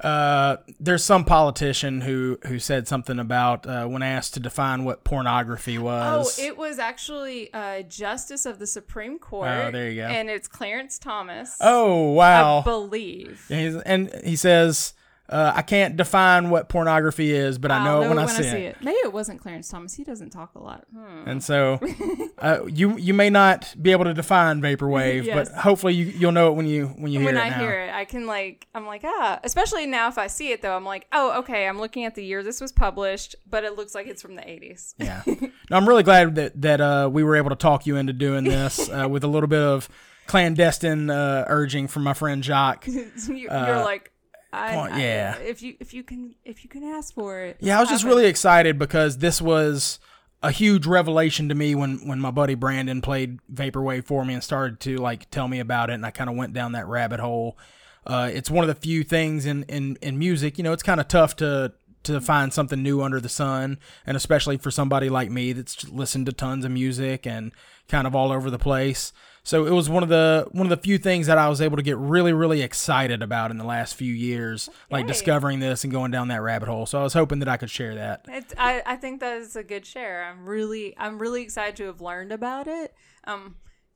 Uh, 0.03 0.57
there's 0.79 1.03
some 1.03 1.23
politician 1.23 2.01
who 2.01 2.39
who 2.47 2.57
said 2.57 2.87
something 2.87 3.19
about 3.19 3.67
uh, 3.67 3.85
when 3.85 4.01
asked 4.01 4.33
to 4.33 4.39
define 4.39 4.83
what 4.83 5.03
pornography 5.03 5.77
was. 5.77 6.39
Oh, 6.39 6.43
it 6.43 6.57
was 6.57 6.79
actually 6.79 7.53
uh, 7.53 7.83
Justice 7.83 8.47
of 8.47 8.57
the 8.57 8.65
Supreme 8.65 9.19
Court. 9.19 9.47
Oh, 9.47 9.69
there 9.69 9.91
you 9.91 10.01
go. 10.01 10.07
And 10.07 10.27
it's 10.27 10.47
Clarence 10.47 10.97
Thomas. 10.97 11.55
oh 11.61 12.13
wow, 12.13 12.61
I 12.61 12.63
believe. 12.63 13.45
And 13.51 13.83
and 13.85 14.21
he 14.23 14.35
says, 14.35 14.93
uh, 15.31 15.53
"I 15.55 15.61
can't 15.61 15.95
define 15.95 16.49
what 16.49 16.69
pornography 16.69 17.31
is, 17.31 17.57
but 17.57 17.71
I 17.71 17.77
I'll 17.77 17.83
know 17.85 18.01
it 18.03 18.09
when, 18.09 18.19
I, 18.19 18.25
see, 18.27 18.43
it. 18.43 18.77
Maybe 18.81 18.97
it 18.97 19.13
wasn't 19.13 19.41
Clarence 19.41 19.69
Thomas. 19.69 19.93
He 19.93 20.03
doesn't 20.03 20.29
talk 20.31 20.55
a 20.55 20.59
lot. 20.59 20.85
Hmm. 20.93 21.27
And 21.29 21.43
so, 21.43 21.79
uh, 22.39 22.59
you 22.67 22.97
you 22.97 23.13
may 23.13 23.29
not 23.29 23.73
be 23.81 23.91
able 23.91 24.05
to 24.05 24.13
define 24.13 24.61
vaporwave, 24.61 25.25
Yes. 25.25 25.49
but 25.49 25.57
hopefully 25.61 25.93
you, 25.93 26.05
you'll 26.05 26.31
know 26.31 26.49
it 26.51 26.55
when 26.55 26.67
you 26.67 26.87
when 26.87 27.11
you 27.11 27.19
hear 27.19 27.27
When 27.29 27.37
it 27.37 27.39
When 27.39 27.47
I 27.47 27.49
now. 27.55 27.59
hear 27.59 27.79
it, 27.81 27.93
I 27.93 28.05
can 28.05 28.25
like, 28.27 28.67
I'm 28.75 28.85
like, 28.85 29.01
ah. 29.05 29.39
Especially 29.43 29.85
now, 29.87 30.07
if 30.09 30.17
I 30.17 30.27
see 30.27 30.51
it 30.51 30.61
though, 30.61 30.75
I'm 30.75 30.85
like, 30.85 31.07
oh, 31.13 31.39
okay. 31.39 31.67
I'm 31.67 31.79
looking 31.79 32.05
at 32.05 32.15
the 32.15 32.23
year 32.25 32.43
this 32.43 32.59
was 32.61 32.71
published, 32.71 33.35
but 33.49 33.63
it 33.63 33.75
looks 33.77 33.95
like 33.95 34.07
it's 34.07 34.21
from 34.21 34.35
the 34.35 34.41
80s. 34.43 34.95
Yeah. 34.97 35.23
No, 35.69 35.77
I'm 35.77 35.87
really 35.87 36.03
glad 36.03 36.35
that 36.35 36.61
that 36.63 36.81
uh, 36.81 37.09
we 37.11 37.23
were 37.23 37.37
able 37.37 37.49
to 37.51 37.55
talk 37.55 37.85
you 37.87 37.95
into 37.95 38.11
doing 38.11 38.43
this 38.43 38.89
uh, 38.89 39.07
with 39.09 39.23
a 39.23 39.27
little 39.27 39.47
bit 39.47 39.61
of 39.61 39.87
clandestine 40.27 41.09
uh, 41.09 41.45
urging 41.47 41.87
from 41.87 42.03
my 42.03 42.13
friend 42.13 42.43
Jacques. 42.43 42.87
you, 42.87 43.09
you're 43.29 43.51
Uh, 43.51 43.83
like, 43.83 44.11
I, 44.53 44.69
come 44.71 44.79
on, 44.79 44.91
I- 44.93 45.01
yeah. 45.01 45.37
if 45.37 45.61
you 45.61 45.75
if 45.79 45.93
you 45.93 46.03
can 46.03 46.35
if 46.43 46.63
you 46.63 46.69
can 46.69 46.83
ask 46.83 47.13
for 47.13 47.39
it. 47.41 47.57
Yeah, 47.59 47.77
I 47.77 47.81
was 47.81 47.89
just 47.89 48.03
it. 48.03 48.07
really 48.07 48.25
excited 48.25 48.77
because 48.77 49.17
this 49.19 49.41
was 49.41 49.99
a 50.43 50.51
huge 50.51 50.85
revelation 50.87 51.49
to 51.49 51.55
me 51.55 51.75
when 51.75 52.07
when 52.07 52.19
my 52.19 52.31
buddy 52.31 52.55
Brandon 52.55 53.01
played 53.01 53.39
vaporwave 53.53 54.05
for 54.05 54.25
me 54.25 54.33
and 54.33 54.43
started 54.43 54.79
to 54.81 54.97
like 54.97 55.29
tell 55.29 55.47
me 55.47 55.59
about 55.59 55.89
it, 55.89 55.93
and 55.93 56.05
I 56.05 56.11
kind 56.11 56.29
of 56.29 56.35
went 56.35 56.53
down 56.53 56.71
that 56.73 56.87
rabbit 56.87 57.19
hole. 57.19 57.57
Uh, 58.05 58.29
it's 58.33 58.49
one 58.49 58.67
of 58.67 58.67
the 58.67 58.81
few 58.81 59.03
things 59.03 59.45
in 59.45 59.63
in 59.63 59.97
in 60.01 60.17
music, 60.17 60.57
you 60.57 60.63
know, 60.63 60.73
it's 60.73 60.83
kind 60.83 60.99
of 60.99 61.07
tough 61.07 61.35
to 61.37 61.73
to 62.03 62.19
find 62.19 62.51
something 62.51 62.81
new 62.81 63.01
under 63.03 63.21
the 63.21 63.29
sun, 63.29 63.77
and 64.07 64.17
especially 64.17 64.57
for 64.57 64.71
somebody 64.71 65.07
like 65.07 65.29
me 65.29 65.53
that's 65.53 65.87
listened 65.87 66.25
to 66.25 66.33
tons 66.33 66.65
of 66.65 66.71
music 66.71 67.27
and 67.27 67.51
kind 67.87 68.07
of 68.07 68.15
all 68.15 68.31
over 68.31 68.49
the 68.49 68.57
place. 68.57 69.13
So 69.43 69.65
it 69.65 69.71
was 69.71 69.89
one 69.89 70.03
of 70.03 70.09
the 70.09 70.47
one 70.51 70.67
of 70.67 70.69
the 70.69 70.77
few 70.77 70.97
things 70.97 71.27
that 71.27 71.37
I 71.37 71.49
was 71.49 71.61
able 71.61 71.77
to 71.77 71.83
get 71.83 71.97
really 71.97 72.31
really 72.31 72.61
excited 72.61 73.23
about 73.23 73.49
in 73.49 73.57
the 73.57 73.65
last 73.65 73.95
few 73.95 74.13
years, 74.13 74.69
like 74.91 75.03
Yay. 75.03 75.07
discovering 75.07 75.59
this 75.59 75.83
and 75.83 75.91
going 75.91 76.11
down 76.11 76.27
that 76.27 76.41
rabbit 76.41 76.67
hole. 76.69 76.85
So 76.85 76.99
I 76.99 77.03
was 77.03 77.13
hoping 77.13 77.39
that 77.39 77.47
I 77.47 77.57
could 77.57 77.69
share 77.69 77.95
that. 77.95 78.25
It's, 78.27 78.53
I, 78.57 78.83
I 78.85 78.95
think 78.97 79.19
that 79.21 79.37
is 79.37 79.55
a 79.55 79.63
good 79.63 79.85
share. 79.85 80.25
I'm 80.25 80.45
really 80.45 80.95
I'm 80.97 81.17
really 81.17 81.41
excited 81.41 81.75
to 81.77 81.85
have 81.85 82.01
learned 82.01 82.31
about 82.31 82.67
it. 82.67 82.93
Um, 83.23 83.55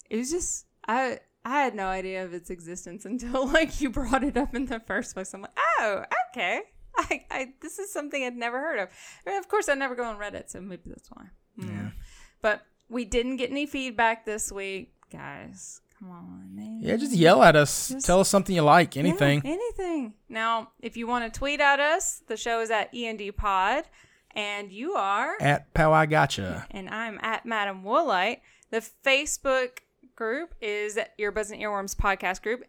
it 0.09 0.17
was 0.17 0.31
just 0.31 0.65
I 0.87 1.19
I 1.43 1.61
had 1.61 1.75
no 1.75 1.87
idea 1.87 2.25
of 2.25 2.33
its 2.33 2.49
existence 2.49 3.05
until 3.05 3.47
like 3.47 3.79
you 3.79 3.91
brought 3.91 4.23
it 4.23 4.37
up 4.37 4.55
in 4.55 4.65
the 4.65 4.79
first 4.79 5.13
place. 5.13 5.33
I'm 5.33 5.41
like, 5.41 5.57
oh, 5.79 6.03
okay. 6.31 6.61
I, 6.97 7.25
I 7.29 7.53
this 7.61 7.77
is 7.77 7.91
something 7.91 8.23
I'd 8.23 8.35
never 8.35 8.59
heard 8.59 8.79
of. 8.79 8.89
I 9.25 9.29
mean, 9.29 9.39
of 9.39 9.47
course, 9.47 9.69
I 9.69 9.75
never 9.75 9.95
go 9.95 10.05
on 10.05 10.17
Reddit, 10.17 10.49
so 10.49 10.61
maybe 10.61 10.83
that's 10.87 11.09
why. 11.11 11.25
Hmm. 11.59 11.87
But 12.41 12.65
we 12.89 13.05
didn't 13.05 13.37
get 13.37 13.49
any 13.49 13.65
feedback 13.65 14.25
this 14.25 14.51
week, 14.51 14.94
guys. 15.11 15.81
Come 15.99 16.11
on, 16.11 16.49
man. 16.53 16.79
Yeah, 16.81 16.97
just 16.97 17.13
yell 17.13 17.41
at 17.41 17.55
us. 17.55 17.89
Just- 17.89 18.05
Tell 18.05 18.19
us 18.19 18.27
something 18.29 18.55
you 18.55 18.61
like. 18.63 18.97
Anything. 18.97 19.41
Yeah, 19.45 19.51
anything. 19.53 20.13
Now, 20.27 20.71
if 20.81 20.97
you 20.97 21.07
want 21.07 21.31
to 21.31 21.37
tweet 21.37 21.61
at 21.61 21.79
us, 21.79 22.21
the 22.27 22.35
show 22.37 22.59
is 22.61 22.69
at 22.69 22.93
END 22.93 23.31
Pod, 23.37 23.85
and 24.35 24.71
you 24.71 24.93
are 24.93 25.35
At 25.39 25.73
Pow 25.73 25.93
I 25.93 26.05
Gotcha. 26.05 26.67
and 26.71 26.89
I'm 26.89 27.17
at 27.21 27.45
Madam 27.45 27.83
Woolite. 27.83 28.41
The 28.71 28.85
Facebook 29.05 29.79
group 30.15 30.53
is 30.61 30.99
Earbuds 31.19 31.51
and 31.51 31.61
Earworms 31.61 31.95
podcast 31.95 32.41
group. 32.41 32.65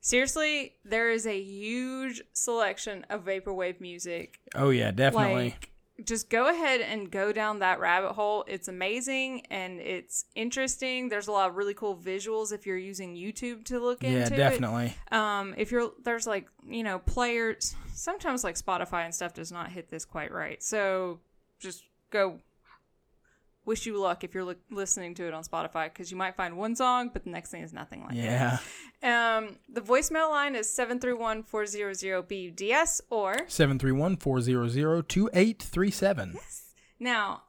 Seriously, 0.00 0.74
there 0.84 1.10
is 1.10 1.26
a 1.26 1.38
huge 1.38 2.22
selection 2.32 3.04
of 3.10 3.24
vaporwave 3.24 3.80
music. 3.80 4.38
Oh 4.54 4.70
yeah, 4.70 4.92
definitely. 4.92 5.34
Like, 5.50 5.70
just 6.04 6.28
go 6.28 6.48
ahead 6.48 6.80
and 6.80 7.10
go 7.10 7.32
down 7.32 7.60
that 7.60 7.80
rabbit 7.80 8.12
hole. 8.12 8.44
It's 8.46 8.68
amazing 8.68 9.46
and 9.50 9.80
it's 9.80 10.26
interesting. 10.34 11.08
There's 11.08 11.28
a 11.28 11.32
lot 11.32 11.48
of 11.48 11.56
really 11.56 11.74
cool 11.74 11.96
visuals 11.96 12.52
if 12.52 12.66
you're 12.66 12.76
using 12.76 13.14
YouTube 13.14 13.64
to 13.66 13.80
look 13.80 14.02
yeah, 14.02 14.10
into 14.10 14.34
it. 14.34 14.38
Yeah, 14.38 14.50
definitely. 14.50 14.94
Um, 15.10 15.54
if 15.56 15.70
you're 15.70 15.92
there's 16.04 16.26
like 16.26 16.48
you 16.68 16.82
know 16.82 16.98
players, 16.98 17.74
sometimes 17.94 18.44
like 18.44 18.56
Spotify 18.56 19.04
and 19.04 19.14
stuff 19.14 19.32
does 19.32 19.50
not 19.50 19.70
hit 19.70 19.88
this 19.88 20.04
quite 20.04 20.32
right. 20.32 20.62
So 20.62 21.20
just 21.58 21.84
go. 22.10 22.38
Wish 23.66 23.84
you 23.84 24.00
luck 24.00 24.24
if 24.24 24.32
you're 24.32 24.44
li- 24.44 24.54
listening 24.70 25.14
to 25.16 25.26
it 25.26 25.34
on 25.34 25.42
Spotify 25.44 25.92
because 25.92 26.10
you 26.10 26.16
might 26.16 26.34
find 26.36 26.56
one 26.56 26.74
song, 26.76 27.10
but 27.12 27.24
the 27.24 27.30
next 27.30 27.50
thing 27.50 27.62
is 27.62 27.72
nothing 27.74 28.02
like 28.04 28.14
it. 28.16 28.24
Yeah. 28.24 28.58
Um, 29.02 29.56
the 29.68 29.80
voicemail 29.82 30.30
line 30.30 30.54
is 30.54 30.68
731-400-BUDS 30.68 33.02
or 33.10 33.34
731-400-2837. 33.48 36.36
now 36.98 37.42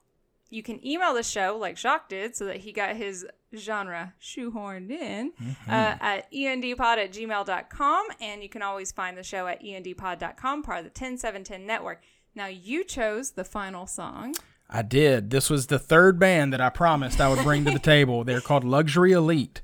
you 0.49 0.63
can 0.63 0.85
email 0.85 1.13
the 1.13 1.23
show 1.23 1.57
like 1.59 1.77
Jacques 1.77 2.09
did 2.09 2.35
so 2.35 2.45
that 2.45 2.57
he 2.57 2.71
got 2.71 2.95
his 2.95 3.25
genre 3.55 4.13
shoehorned 4.21 4.91
in 4.91 5.31
Mm-hmm. 5.41 5.69
uh, 5.69 5.95
at 5.99 6.31
endpod 6.31 6.97
at 6.97 7.11
gmail.com 7.13 8.05
and 8.21 8.43
you 8.43 8.49
can 8.49 8.61
always 8.61 8.91
find 8.91 9.17
the 9.17 9.23
show 9.23 9.47
at 9.47 9.61
endpod.com 9.63 10.63
part 10.63 10.79
of 10.79 10.85
the 10.85 10.91
10710 10.91 11.65
network. 11.65 12.01
Now 12.35 12.47
you 12.47 12.83
chose 12.83 13.31
the 13.31 13.43
final 13.43 13.87
song. 13.87 14.35
I 14.69 14.81
did. 14.81 15.29
This 15.29 15.49
was 15.49 15.67
the 15.67 15.79
third 15.79 16.19
band 16.19 16.51
that 16.53 16.61
I 16.61 16.69
promised 16.69 17.21
I 17.21 17.29
would 17.29 17.43
bring 17.43 17.65
to 17.65 17.71
the 17.71 17.79
table. 17.95 18.23
They're 18.23 18.41
called 18.41 18.63
Luxury 18.63 19.13
Elite, 19.13 19.61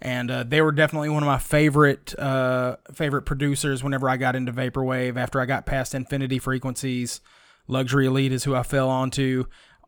and 0.00 0.30
uh, 0.30 0.42
they 0.42 0.60
were 0.60 0.72
definitely 0.72 1.08
one 1.08 1.22
of 1.22 1.26
my 1.26 1.38
favorite 1.38 2.18
uh, 2.18 2.76
favorite 2.92 3.22
producers. 3.22 3.82
Whenever 3.82 4.08
I 4.08 4.16
got 4.16 4.36
into 4.36 4.52
vaporwave, 4.52 5.16
after 5.16 5.40
I 5.40 5.46
got 5.46 5.64
past 5.64 5.94
infinity 5.94 6.38
frequencies, 6.38 7.20
Luxury 7.66 8.06
Elite 8.06 8.32
is 8.32 8.44
who 8.44 8.54
I 8.54 8.62
fell 8.62 8.88
onto. 8.88 9.44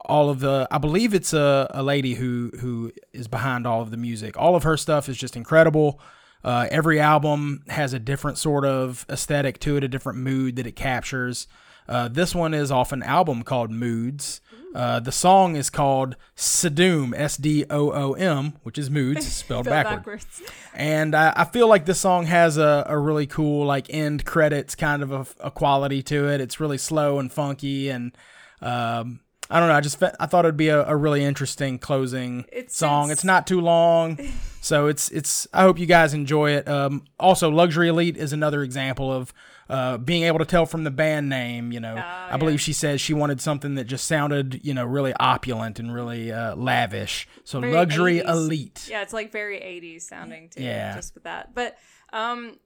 All 0.06 0.28
of 0.28 0.40
the, 0.40 0.68
I 0.70 0.76
believe 0.76 1.14
it's 1.14 1.32
a, 1.32 1.70
a 1.70 1.82
lady 1.82 2.14
who 2.14 2.50
who 2.60 2.92
is 3.12 3.28
behind 3.28 3.66
all 3.66 3.82
of 3.82 3.90
the 3.90 3.96
music. 3.96 4.36
All 4.38 4.54
of 4.54 4.62
her 4.62 4.76
stuff 4.76 5.08
is 5.08 5.16
just 5.16 5.36
incredible. 5.36 6.00
Uh, 6.42 6.68
every 6.70 7.00
album 7.00 7.62
has 7.68 7.94
a 7.94 7.98
different 7.98 8.36
sort 8.36 8.66
of 8.66 9.06
aesthetic 9.08 9.58
to 9.60 9.76
it, 9.76 9.84
a 9.84 9.88
different 9.88 10.18
mood 10.18 10.56
that 10.56 10.66
it 10.66 10.76
captures. 10.76 11.48
Uh, 11.88 12.08
this 12.08 12.34
one 12.34 12.54
is 12.54 12.70
off 12.70 12.92
an 12.92 13.02
album 13.02 13.42
called 13.42 13.70
Moods. 13.70 14.40
Uh, 14.74 14.98
the 15.00 15.12
song 15.12 15.54
is 15.56 15.70
called 15.70 16.16
Sadoom, 16.36 17.14
S 17.16 17.36
D 17.36 17.64
O 17.70 17.92
O 17.92 18.12
M, 18.14 18.54
which 18.64 18.76
is 18.76 18.90
Moods, 18.90 19.24
spelled 19.32 19.66
Spelled 19.66 19.66
backward. 19.66 19.96
backwards. 19.98 20.42
And 20.74 21.14
I, 21.14 21.32
I 21.36 21.44
feel 21.44 21.68
like 21.68 21.84
this 21.84 22.00
song 22.00 22.26
has 22.26 22.58
a, 22.58 22.84
a 22.88 22.98
really 22.98 23.26
cool, 23.26 23.66
like, 23.66 23.86
end 23.88 24.24
credits 24.24 24.74
kind 24.74 25.02
of 25.02 25.12
a, 25.12 25.26
a 25.46 25.50
quality 25.50 26.02
to 26.04 26.28
it. 26.28 26.40
It's 26.40 26.58
really 26.58 26.78
slow 26.78 27.18
and 27.20 27.32
funky. 27.32 27.88
And 27.88 28.16
um, 28.60 29.20
I 29.48 29.60
don't 29.60 29.68
know. 29.68 29.74
I 29.76 29.80
just 29.80 30.00
fe- 30.00 30.12
I 30.18 30.26
thought 30.26 30.44
it'd 30.44 30.56
be 30.56 30.68
a, 30.68 30.84
a 30.86 30.96
really 30.96 31.22
interesting 31.22 31.78
closing 31.78 32.44
It 32.50 32.72
song. 32.72 33.10
It's 33.10 33.24
not 33.24 33.46
too 33.46 33.60
long. 33.60 34.18
So 34.64 34.86
it's 34.86 35.10
it's. 35.10 35.46
I 35.52 35.60
hope 35.60 35.78
you 35.78 35.84
guys 35.84 36.14
enjoy 36.14 36.52
it. 36.52 36.66
Um, 36.66 37.04
also, 37.20 37.50
Luxury 37.50 37.88
Elite 37.88 38.16
is 38.16 38.32
another 38.32 38.62
example 38.62 39.12
of 39.12 39.30
uh, 39.68 39.96
being 39.98 40.24
able 40.24 40.38
to 40.38 40.44
tell 40.44 40.66
from 40.66 40.84
the 40.84 40.90
band 40.90 41.28
name. 41.28 41.72
You 41.72 41.80
know, 41.80 41.96
I 41.96 42.36
believe 42.36 42.60
she 42.60 42.72
says 42.72 43.00
she 43.00 43.14
wanted 43.14 43.40
something 43.40 43.74
that 43.76 43.84
just 43.84 44.06
sounded, 44.06 44.60
you 44.64 44.74
know, 44.74 44.84
really 44.84 45.12
opulent 45.18 45.78
and 45.78 45.92
really 45.94 46.32
uh, 46.32 46.54
lavish. 46.56 47.26
So 47.44 47.60
Very 47.60 47.72
Luxury 47.72 48.18
80s. 48.20 48.28
Elite. 48.28 48.86
Yeah, 48.90 49.02
it's 49.02 49.12
like 49.12 49.32
very 49.32 49.58
80s 49.58 50.02
sounding 50.02 50.48
too. 50.50 50.62
Yeah. 50.62 50.94
Just 50.96 51.14
with 51.14 51.24
that. 51.24 51.54
But 51.54 51.76
um 52.12 52.58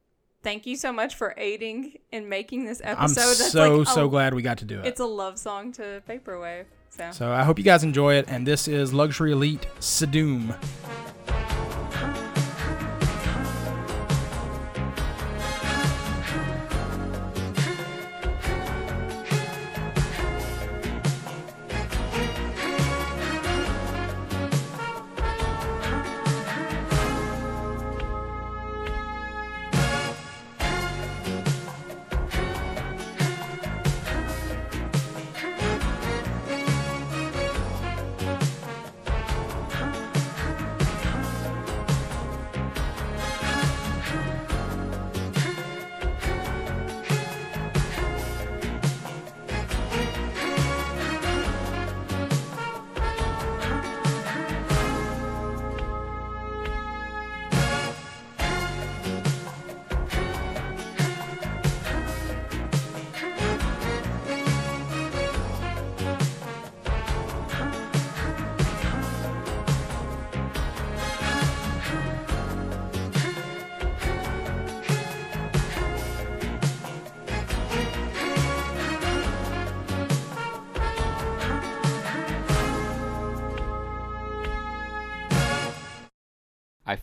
thank 0.42 0.66
you 0.66 0.76
so 0.76 0.92
much 0.92 1.14
for 1.16 1.34
aiding 1.36 1.94
in 2.12 2.28
making 2.28 2.64
this 2.64 2.80
episode. 2.84 3.02
I'm 3.02 3.14
That's 3.14 3.50
so 3.52 3.76
like 3.78 3.88
a- 3.88 3.90
so 3.90 4.08
glad 4.08 4.34
we 4.34 4.42
got 4.42 4.58
to 4.58 4.64
do 4.64 4.80
it. 4.80 4.86
It's 4.86 5.00
a 5.00 5.04
love 5.06 5.38
song 5.38 5.72
to 5.72 6.02
Vaporwave. 6.08 6.66
So, 6.90 7.10
So 7.12 7.32
I 7.32 7.44
hope 7.44 7.58
you 7.58 7.64
guys 7.64 7.82
enjoy 7.84 8.14
it. 8.14 8.26
And 8.28 8.46
this 8.46 8.66
is 8.68 8.92
Luxury 8.92 9.32
Elite 9.32 9.66
Sadoom. 9.80 10.54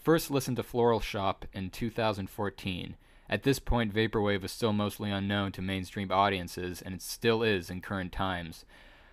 First 0.06 0.30
listened 0.30 0.58
to 0.58 0.64
Floral 0.64 1.00
Shoppe 1.00 1.48
in 1.52 1.72
2014. 1.72 2.96
At 3.28 3.42
this 3.42 3.58
point, 3.58 3.92
Vaporwave 3.92 4.44
was 4.44 4.52
still 4.52 4.72
mostly 4.72 5.10
unknown 5.10 5.52
to 5.54 5.64
mainstream 5.64 6.12
audiences, 6.12 6.80
and 6.80 6.94
it 6.94 7.02
still 7.02 7.42
is 7.42 7.72
in 7.72 7.82
current 7.82 8.12
times. 8.12 8.66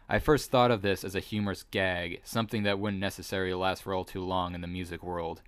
I 0.07 0.19
first 0.19 0.51
thought 0.51 0.71
of 0.71 0.83
this 0.83 1.03
as 1.03 1.15
a 1.15 1.21
humorous 1.21 1.63
gag, 1.63 2.21
something 2.25 2.65
that 2.65 2.79
wouldn't 2.79 3.01
necessarily 3.01 3.55
last 3.55 3.83
for 3.83 3.95
all 3.95 4.05
too 4.05 4.23
long 4.23 4.55
in 4.55 4.61
the 4.61 4.67
music 4.67 5.03
world. 5.03 5.41